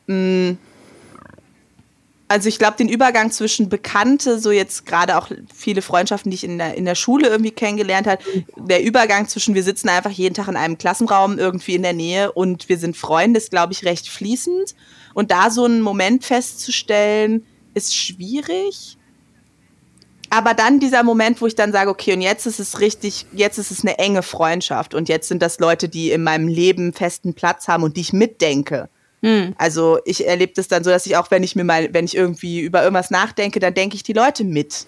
[0.07, 0.57] mh,
[2.27, 6.45] also ich glaube, den Übergang zwischen Bekannte, so jetzt gerade auch viele Freundschaften, die ich
[6.45, 8.25] in der, in der Schule irgendwie kennengelernt habe,
[8.57, 12.33] der Übergang zwischen wir sitzen einfach jeden Tag in einem Klassenraum irgendwie in der Nähe
[12.33, 14.75] und wir sind Freunde, ist, glaube ich, recht fließend.
[15.13, 17.45] Und da so einen Moment festzustellen,
[17.75, 18.97] ist schwierig.
[20.31, 23.59] Aber dann dieser Moment, wo ich dann sage, okay, und jetzt ist es richtig, jetzt
[23.59, 27.35] ist es eine enge Freundschaft und jetzt sind das Leute, die in meinem Leben festen
[27.35, 28.89] Platz haben und die ich mitdenke.
[29.57, 32.17] Also ich erlebe das dann so, dass ich auch, wenn ich mir mal, wenn ich
[32.17, 34.87] irgendwie über irgendwas nachdenke, dann denke ich die Leute mit.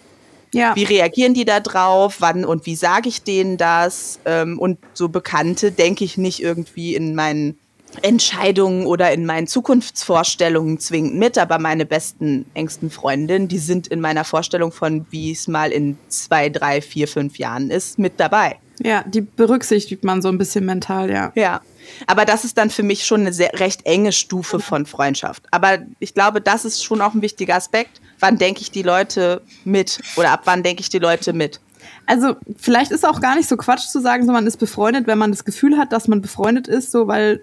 [0.52, 0.74] Ja.
[0.76, 2.16] Wie reagieren die da drauf?
[2.18, 4.18] Wann und wie sage ich denen das?
[4.24, 7.58] Ähm, und so Bekannte denke ich nicht irgendwie in meinen
[8.02, 14.00] Entscheidungen oder in meinen Zukunftsvorstellungen zwingend mit, aber meine besten, engsten Freundinnen, die sind in
[14.00, 18.58] meiner Vorstellung von, wie es mal in zwei, drei, vier, fünf Jahren ist, mit dabei.
[18.82, 21.32] Ja, die berücksichtigt man so ein bisschen mental, ja.
[21.34, 21.60] Ja.
[22.06, 25.44] Aber das ist dann für mich schon eine sehr, recht enge Stufe von Freundschaft.
[25.50, 28.00] Aber ich glaube, das ist schon auch ein wichtiger Aspekt.
[28.18, 30.00] Wann denke ich die Leute mit?
[30.16, 31.60] Oder ab wann denke ich die Leute mit?
[32.06, 35.18] Also vielleicht ist auch gar nicht so Quatsch zu sagen, so man ist befreundet, wenn
[35.18, 37.42] man das Gefühl hat, dass man befreundet ist, so weil,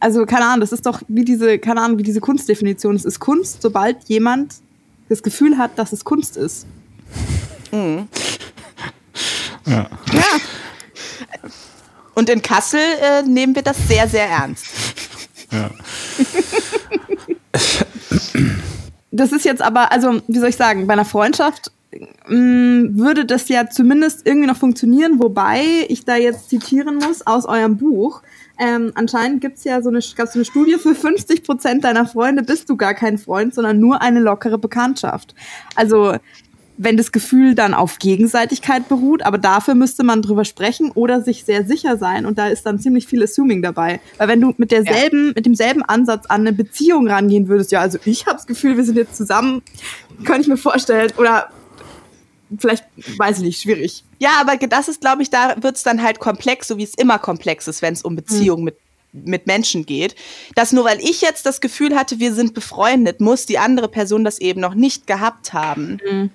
[0.00, 2.96] also keine Ahnung, das ist doch wie diese, keine Ahnung, wie diese Kunstdefinition.
[2.96, 4.54] Es ist Kunst, sobald jemand
[5.08, 6.66] das Gefühl hat, dass es Kunst ist.
[7.72, 8.06] ja.
[9.66, 9.88] Ja.
[12.14, 14.66] Und in Kassel äh, nehmen wir das sehr, sehr ernst.
[15.52, 15.70] ja.
[19.10, 21.72] Das ist jetzt aber, also wie soll ich sagen, bei einer Freundschaft
[22.28, 27.46] mh, würde das ja zumindest irgendwie noch funktionieren, wobei ich da jetzt zitieren muss aus
[27.46, 28.22] eurem Buch.
[28.58, 32.42] Ähm, anscheinend gibt's ja so eine, gab's so eine Studie, für 50 Prozent deiner Freunde
[32.42, 35.34] bist du gar kein Freund, sondern nur eine lockere Bekanntschaft.
[35.74, 36.14] Also
[36.78, 41.44] wenn das Gefühl dann auf Gegenseitigkeit beruht, aber dafür müsste man drüber sprechen oder sich
[41.44, 44.00] sehr sicher sein und da ist dann ziemlich viel Assuming dabei.
[44.18, 45.32] Weil wenn du mit derselben, ja.
[45.34, 48.84] mit demselben Ansatz an eine Beziehung rangehen würdest, ja, also ich habe das Gefühl, wir
[48.84, 49.62] sind jetzt zusammen,
[50.24, 51.50] kann ich mir vorstellen, oder
[52.58, 52.84] vielleicht,
[53.18, 54.04] weiß ich nicht, schwierig.
[54.18, 56.94] Ja, aber das ist, glaube ich, da wird es dann halt komplex, so wie es
[56.94, 58.66] immer komplex ist, wenn es um Beziehungen mhm.
[58.66, 58.76] mit
[59.24, 60.14] mit Menschen geht,
[60.56, 64.24] dass nur weil ich jetzt das Gefühl hatte, wir sind befreundet, muss die andere Person
[64.24, 65.98] das eben noch nicht gehabt haben.
[66.06, 66.30] Mhm.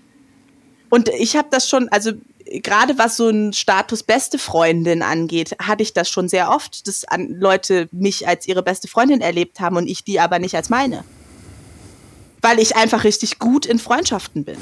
[0.89, 2.14] Und ich habe das schon, also
[2.45, 7.05] gerade was so ein Status beste Freundin angeht, hatte ich das schon sehr oft, dass
[7.30, 11.03] Leute mich als ihre beste Freundin erlebt haben und ich die aber nicht als meine
[12.42, 14.58] weil ich einfach richtig gut in Freundschaften bin.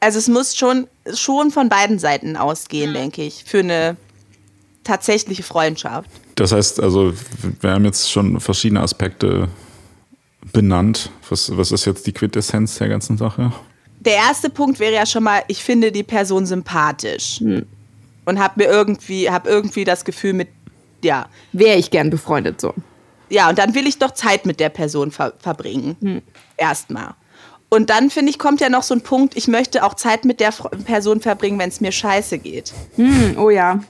[0.00, 2.94] Also es muss schon, schon von beiden Seiten ausgehen, mhm.
[2.94, 3.96] denke ich, für eine
[4.84, 6.10] tatsächliche Freundschaft.
[6.34, 7.12] Das heißt, also
[7.60, 9.48] wir haben jetzt schon verschiedene Aspekte
[10.52, 11.10] benannt.
[11.28, 13.52] Was, was ist jetzt die Quintessenz der ganzen Sache?
[14.00, 17.38] Der erste Punkt wäre ja schon mal, ich finde die Person sympathisch.
[17.38, 17.66] Hm.
[18.24, 20.48] Und habe mir irgendwie, habe irgendwie das Gefühl mit,
[21.04, 21.28] ja.
[21.52, 22.74] Wäre ich gern befreundet so.
[23.28, 25.96] Ja, und dann will ich doch Zeit mit der Person ver verbringen.
[26.00, 26.22] Hm.
[26.62, 27.14] Erstmal.
[27.70, 30.38] Und dann, finde ich, kommt ja noch so ein Punkt, ich möchte auch Zeit mit
[30.38, 30.52] der
[30.84, 32.72] Person verbringen, wenn es mir scheiße geht.
[32.94, 33.82] Hm, oh ja.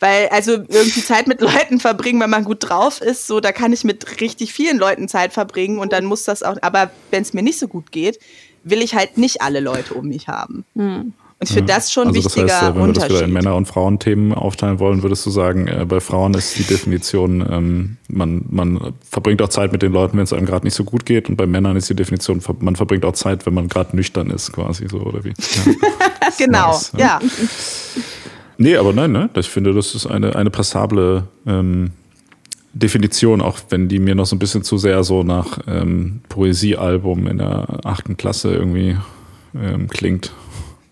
[0.00, 3.72] Weil, also irgendwie Zeit mit Leuten verbringen, wenn man gut drauf ist, so, da kann
[3.72, 7.32] ich mit richtig vielen Leuten Zeit verbringen und dann muss das auch, aber wenn es
[7.32, 8.18] mir nicht so gut geht,
[8.64, 10.64] will ich halt nicht alle Leute um mich haben.
[10.74, 11.12] Hm.
[11.44, 13.02] Ich finde das schon also wichtiger das heißt, wenn Unterschied.
[13.02, 16.34] wir das wieder in Männer- und Frauenthemen aufteilen wollen, würdest du sagen, äh, bei Frauen
[16.34, 20.46] ist die Definition, ähm, man, man verbringt auch Zeit mit den Leuten, wenn es einem
[20.46, 21.28] gerade nicht so gut geht.
[21.28, 24.52] Und bei Männern ist die Definition, man verbringt auch Zeit, wenn man gerade nüchtern ist,
[24.52, 25.30] quasi so, oder wie?
[25.30, 25.72] Ja.
[26.38, 27.20] genau, nice, ja.
[28.56, 29.30] Nee, aber nein, ne?
[29.34, 31.90] Ich finde, das ist eine, eine passable ähm,
[32.72, 37.26] Definition, auch wenn die mir noch so ein bisschen zu sehr so nach ähm, Poesiealbum
[37.26, 38.96] in der achten Klasse irgendwie
[39.54, 40.32] ähm, klingt.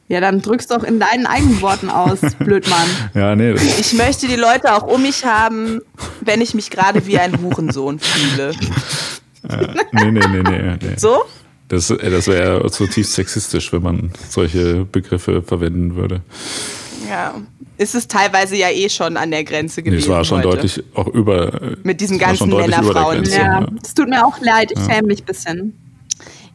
[0.09, 2.88] Ja, dann drückst doch in deinen eigenen Worten aus, Blödmann.
[3.14, 3.53] ja, nee.
[3.53, 5.80] Ich möchte die Leute auch um mich haben,
[6.20, 8.53] wenn ich mich gerade wie ein Hurensohn fühle.
[9.48, 10.96] Äh, nee, nee, nee, nee, nee.
[10.96, 11.24] So?
[11.68, 16.20] Das, äh, das wäre zutiefst sexistisch, wenn man solche Begriffe verwenden würde.
[17.09, 17.34] Ja,
[17.78, 19.98] ist es teilweise ja eh schon an der Grenze gewesen.
[19.98, 20.50] Nee, es war schon heute.
[20.50, 21.76] deutlich auch über.
[21.82, 23.24] Mit diesen ganzen Männerfrauen.
[23.24, 24.94] Ja, es tut mir auch leid, ich ja.
[24.94, 25.82] schäme mich ein bisschen.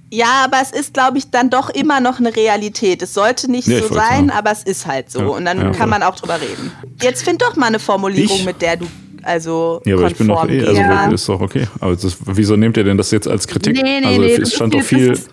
[0.10, 3.02] Ja, aber es ist, glaube ich, dann doch immer noch eine Realität.
[3.02, 5.20] Es sollte nicht ja, so sein, aber es ist halt so.
[5.20, 6.72] Ja, und dann ja, kann man auch drüber reden.
[7.02, 8.46] Jetzt find doch mal eine Formulierung, ich?
[8.46, 8.88] mit der du
[9.24, 11.10] also ja, aber ich bin doch eh, also ja.
[11.10, 11.68] ist doch okay.
[11.82, 13.76] Aber das, wieso nehmt ihr denn das jetzt als Kritik?
[13.76, 15.10] Nee, nee, also nee, es stand doch viel.
[15.10, 15.30] Das ist,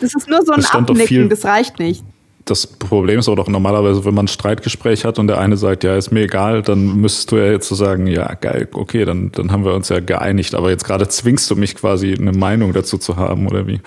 [0.00, 2.02] das ist nur so ein Abnicken, das reicht nicht
[2.50, 5.84] das Problem ist aber doch normalerweise, wenn man ein Streitgespräch hat und der eine sagt,
[5.84, 9.30] ja, ist mir egal, dann müsstest du ja jetzt so sagen, ja, geil, okay, dann,
[9.32, 10.54] dann haben wir uns ja geeinigt.
[10.54, 13.80] Aber jetzt gerade zwingst du mich quasi eine Meinung dazu zu haben, oder wie?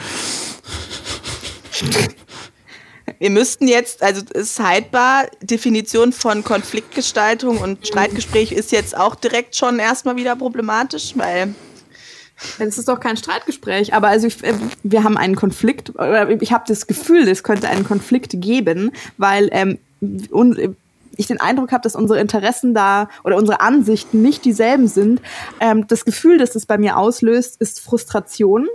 [3.19, 9.77] Wir müssten jetzt, also Sidebar, Definition von Konfliktgestaltung und Streitgespräch ist jetzt auch direkt schon
[9.79, 11.53] erstmal wieder problematisch, weil
[12.59, 15.93] das ist doch kein Streitgespräch, aber also ich, äh, wir haben einen Konflikt,
[16.39, 19.77] ich habe das Gefühl, es könnte einen Konflikt geben, weil ähm,
[21.17, 25.21] ich den Eindruck habe, dass unsere Interessen da oder unsere Ansichten nicht dieselben sind.
[25.59, 28.67] Ähm, das Gefühl, das es bei mir auslöst, ist Frustration.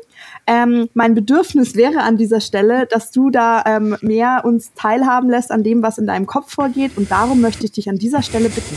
[0.46, 5.50] Ähm, mein Bedürfnis wäre an dieser Stelle, dass du da ähm, mehr uns teilhaben lässt
[5.50, 6.92] an dem, was in deinem Kopf vorgeht.
[6.96, 8.76] Und darum möchte ich dich an dieser Stelle bitten.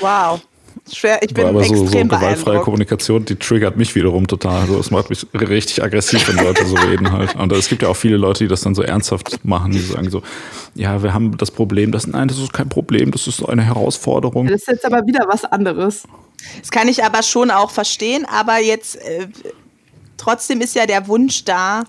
[0.00, 0.40] Wow.
[0.92, 4.62] Schwer, ich bin aber so, so gewaltfreie Kommunikation, die triggert mich wiederum total.
[4.62, 7.36] Also es macht mich richtig aggressiv, wenn Leute so reden halt.
[7.36, 10.10] Und es gibt ja auch viele Leute, die das dann so ernsthaft machen, die sagen
[10.10, 10.22] so,
[10.74, 14.46] ja, wir haben das Problem, das nein, das ist kein Problem, das ist eine Herausforderung.
[14.46, 16.04] Das ist jetzt aber wieder was anderes.
[16.58, 19.28] Das kann ich aber schon auch verstehen, aber jetzt äh,
[20.16, 21.84] trotzdem ist ja der Wunsch da,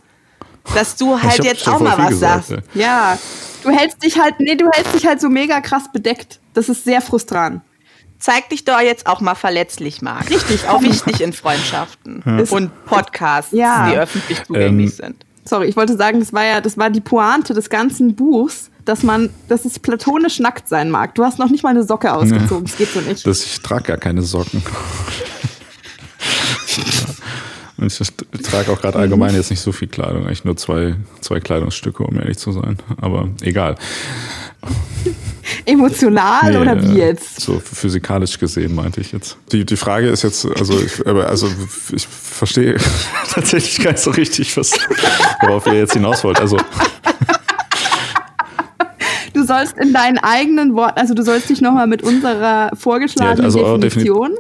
[0.75, 2.63] dass du halt jetzt auch mal was gesagt, sagst.
[2.75, 3.17] Ja,
[3.63, 6.39] du hältst dich halt, nee, du hältst dich halt so mega krass bedeckt.
[6.53, 7.61] Das ist sehr frustrant
[8.21, 10.29] zeig dich doch jetzt auch mal verletzlich, Marc.
[10.29, 12.43] Richtig, auch wichtig in Freundschaften ja.
[12.49, 13.89] und Podcasts, ja.
[13.89, 15.25] die öffentlich zugänglich ähm, sind.
[15.43, 19.03] Sorry, ich wollte sagen, das war ja, das war die Pointe des ganzen Buchs, dass
[19.03, 21.15] man, dass es platonisch nackt sein mag.
[21.15, 23.25] Du hast noch nicht mal eine Socke ausgezogen, das geht so nicht.
[23.25, 24.63] Das, ich trage gar keine Socken.
[27.79, 32.03] ich trage auch gerade allgemein jetzt nicht so viel Kleidung, eigentlich nur zwei, zwei Kleidungsstücke,
[32.03, 32.77] um ehrlich zu sein.
[33.01, 33.75] Aber egal.
[35.65, 37.41] Emotional nee, oder wie jetzt?
[37.41, 39.37] So physikalisch gesehen meinte ich jetzt.
[39.51, 41.47] Die, die Frage ist jetzt, also ich, also
[41.93, 42.77] ich verstehe
[43.29, 44.71] tatsächlich gar nicht so richtig, was,
[45.41, 46.39] worauf ihr jetzt hinaus wollt.
[46.39, 46.57] Also
[49.51, 53.77] sollst in deinen eigenen Worten, also du sollst dich nochmal mit unserer vorgeschlagenen ja, also
[53.77, 54.31] Definition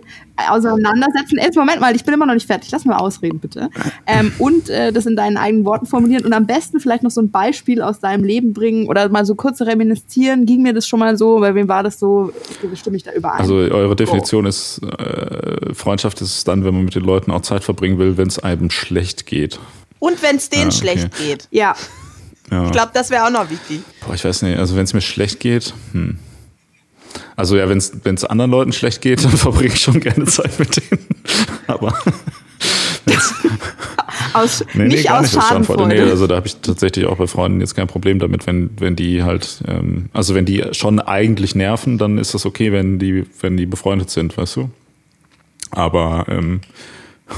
[0.49, 1.37] auseinandersetzen.
[1.39, 2.71] Jetzt Moment mal, ich bin immer noch nicht fertig.
[2.71, 3.69] Lass mal ausreden, bitte.
[4.07, 7.21] Ähm, und äh, das in deinen eigenen Worten formulieren und am besten vielleicht noch so
[7.21, 10.45] ein Beispiel aus deinem Leben bringen oder mal so kurz reminiszieren.
[10.45, 11.39] Ging mir das schon mal so?
[11.39, 12.31] Bei wem war das so?
[12.73, 13.39] Stimme ich da überein?
[13.39, 14.49] Also eure Definition oh.
[14.49, 18.27] ist, äh, Freundschaft ist dann, wenn man mit den Leuten auch Zeit verbringen will, wenn
[18.27, 19.59] es einem schlecht geht.
[19.99, 20.77] Und wenn es denen ja, okay.
[20.77, 21.47] schlecht geht.
[21.51, 21.75] Ja.
[22.51, 22.65] Ja.
[22.65, 23.81] Ich glaube, das wäre auch noch wichtig.
[24.05, 26.19] Boah, ich weiß nicht, also wenn es mir schlecht geht, hm.
[27.35, 30.77] Also ja, wenn es anderen Leuten schlecht geht, dann verbringe ich schon gerne Zeit mit
[30.77, 31.07] denen.
[31.67, 31.93] Aber
[34.33, 35.87] aus, nee, nicht nee, gar aus nicht Schadenfreude.
[35.87, 38.95] Nee, also da habe ich tatsächlich auch bei Freunden jetzt kein Problem damit, wenn, wenn
[38.95, 43.25] die halt, ähm, also wenn die schon eigentlich nerven, dann ist das okay, wenn die,
[43.39, 44.69] wenn die befreundet sind, weißt du?
[45.71, 46.61] Aber ähm,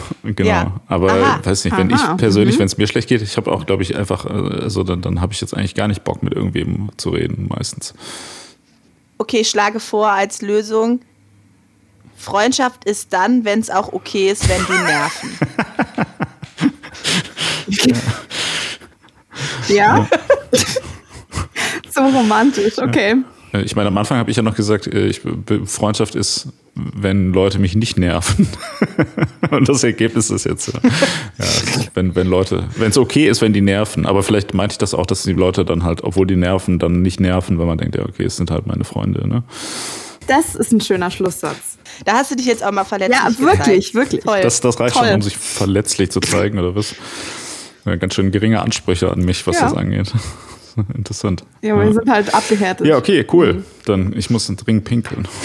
[0.24, 0.82] Genau, ja.
[0.88, 1.39] aber Aha.
[1.44, 2.14] weiß nicht, wenn Aha.
[2.14, 2.60] ich persönlich, mhm.
[2.60, 5.34] wenn es mir schlecht geht, ich habe auch, glaube ich, einfach, also dann, dann habe
[5.34, 7.94] ich jetzt eigentlich gar nicht Bock mit irgendwem zu reden, meistens.
[9.18, 11.02] Okay, schlage vor als Lösung,
[12.16, 15.38] Freundschaft ist dann, wenn es auch okay ist, wenn die nerven.
[19.68, 20.08] ja.
[21.89, 23.12] so romantisch, okay.
[23.12, 23.16] Äh,
[23.62, 25.22] ich meine, am Anfang habe ich ja noch gesagt, äh, ich,
[25.66, 28.47] Freundschaft ist, wenn Leute mich nicht nerven.
[29.51, 30.82] Und das Ergebnis ist jetzt, ja,
[31.93, 34.06] wenn, wenn Leute, wenn es okay ist, wenn die nerven.
[34.06, 37.01] Aber vielleicht meinte ich das auch, dass die Leute dann halt, obwohl die nerven, dann
[37.01, 39.28] nicht nerven, wenn man denkt, ja, okay, es sind halt meine Freunde.
[39.28, 39.43] Ne?
[40.28, 41.78] Das ist ein schöner Schlusssatz.
[42.06, 43.93] Da hast du dich jetzt auch mal verletzlich Ja, wirklich, gezeigt.
[43.93, 44.24] wirklich.
[44.24, 44.41] Toll.
[44.41, 45.06] Das, das reicht Toll.
[45.06, 46.95] schon, um sich verletzlich zu zeigen, oder was?
[47.86, 49.64] Ja, ganz schön geringe Ansprüche an mich, was ja.
[49.64, 50.12] das angeht.
[50.95, 51.43] interessant.
[51.61, 51.93] Ja, wir ja.
[51.93, 52.88] sind halt abgehärtet.
[52.88, 53.53] Ja, okay, cool.
[53.53, 53.65] Mhm.
[53.86, 55.28] Dann, ich muss dringend pinkeln.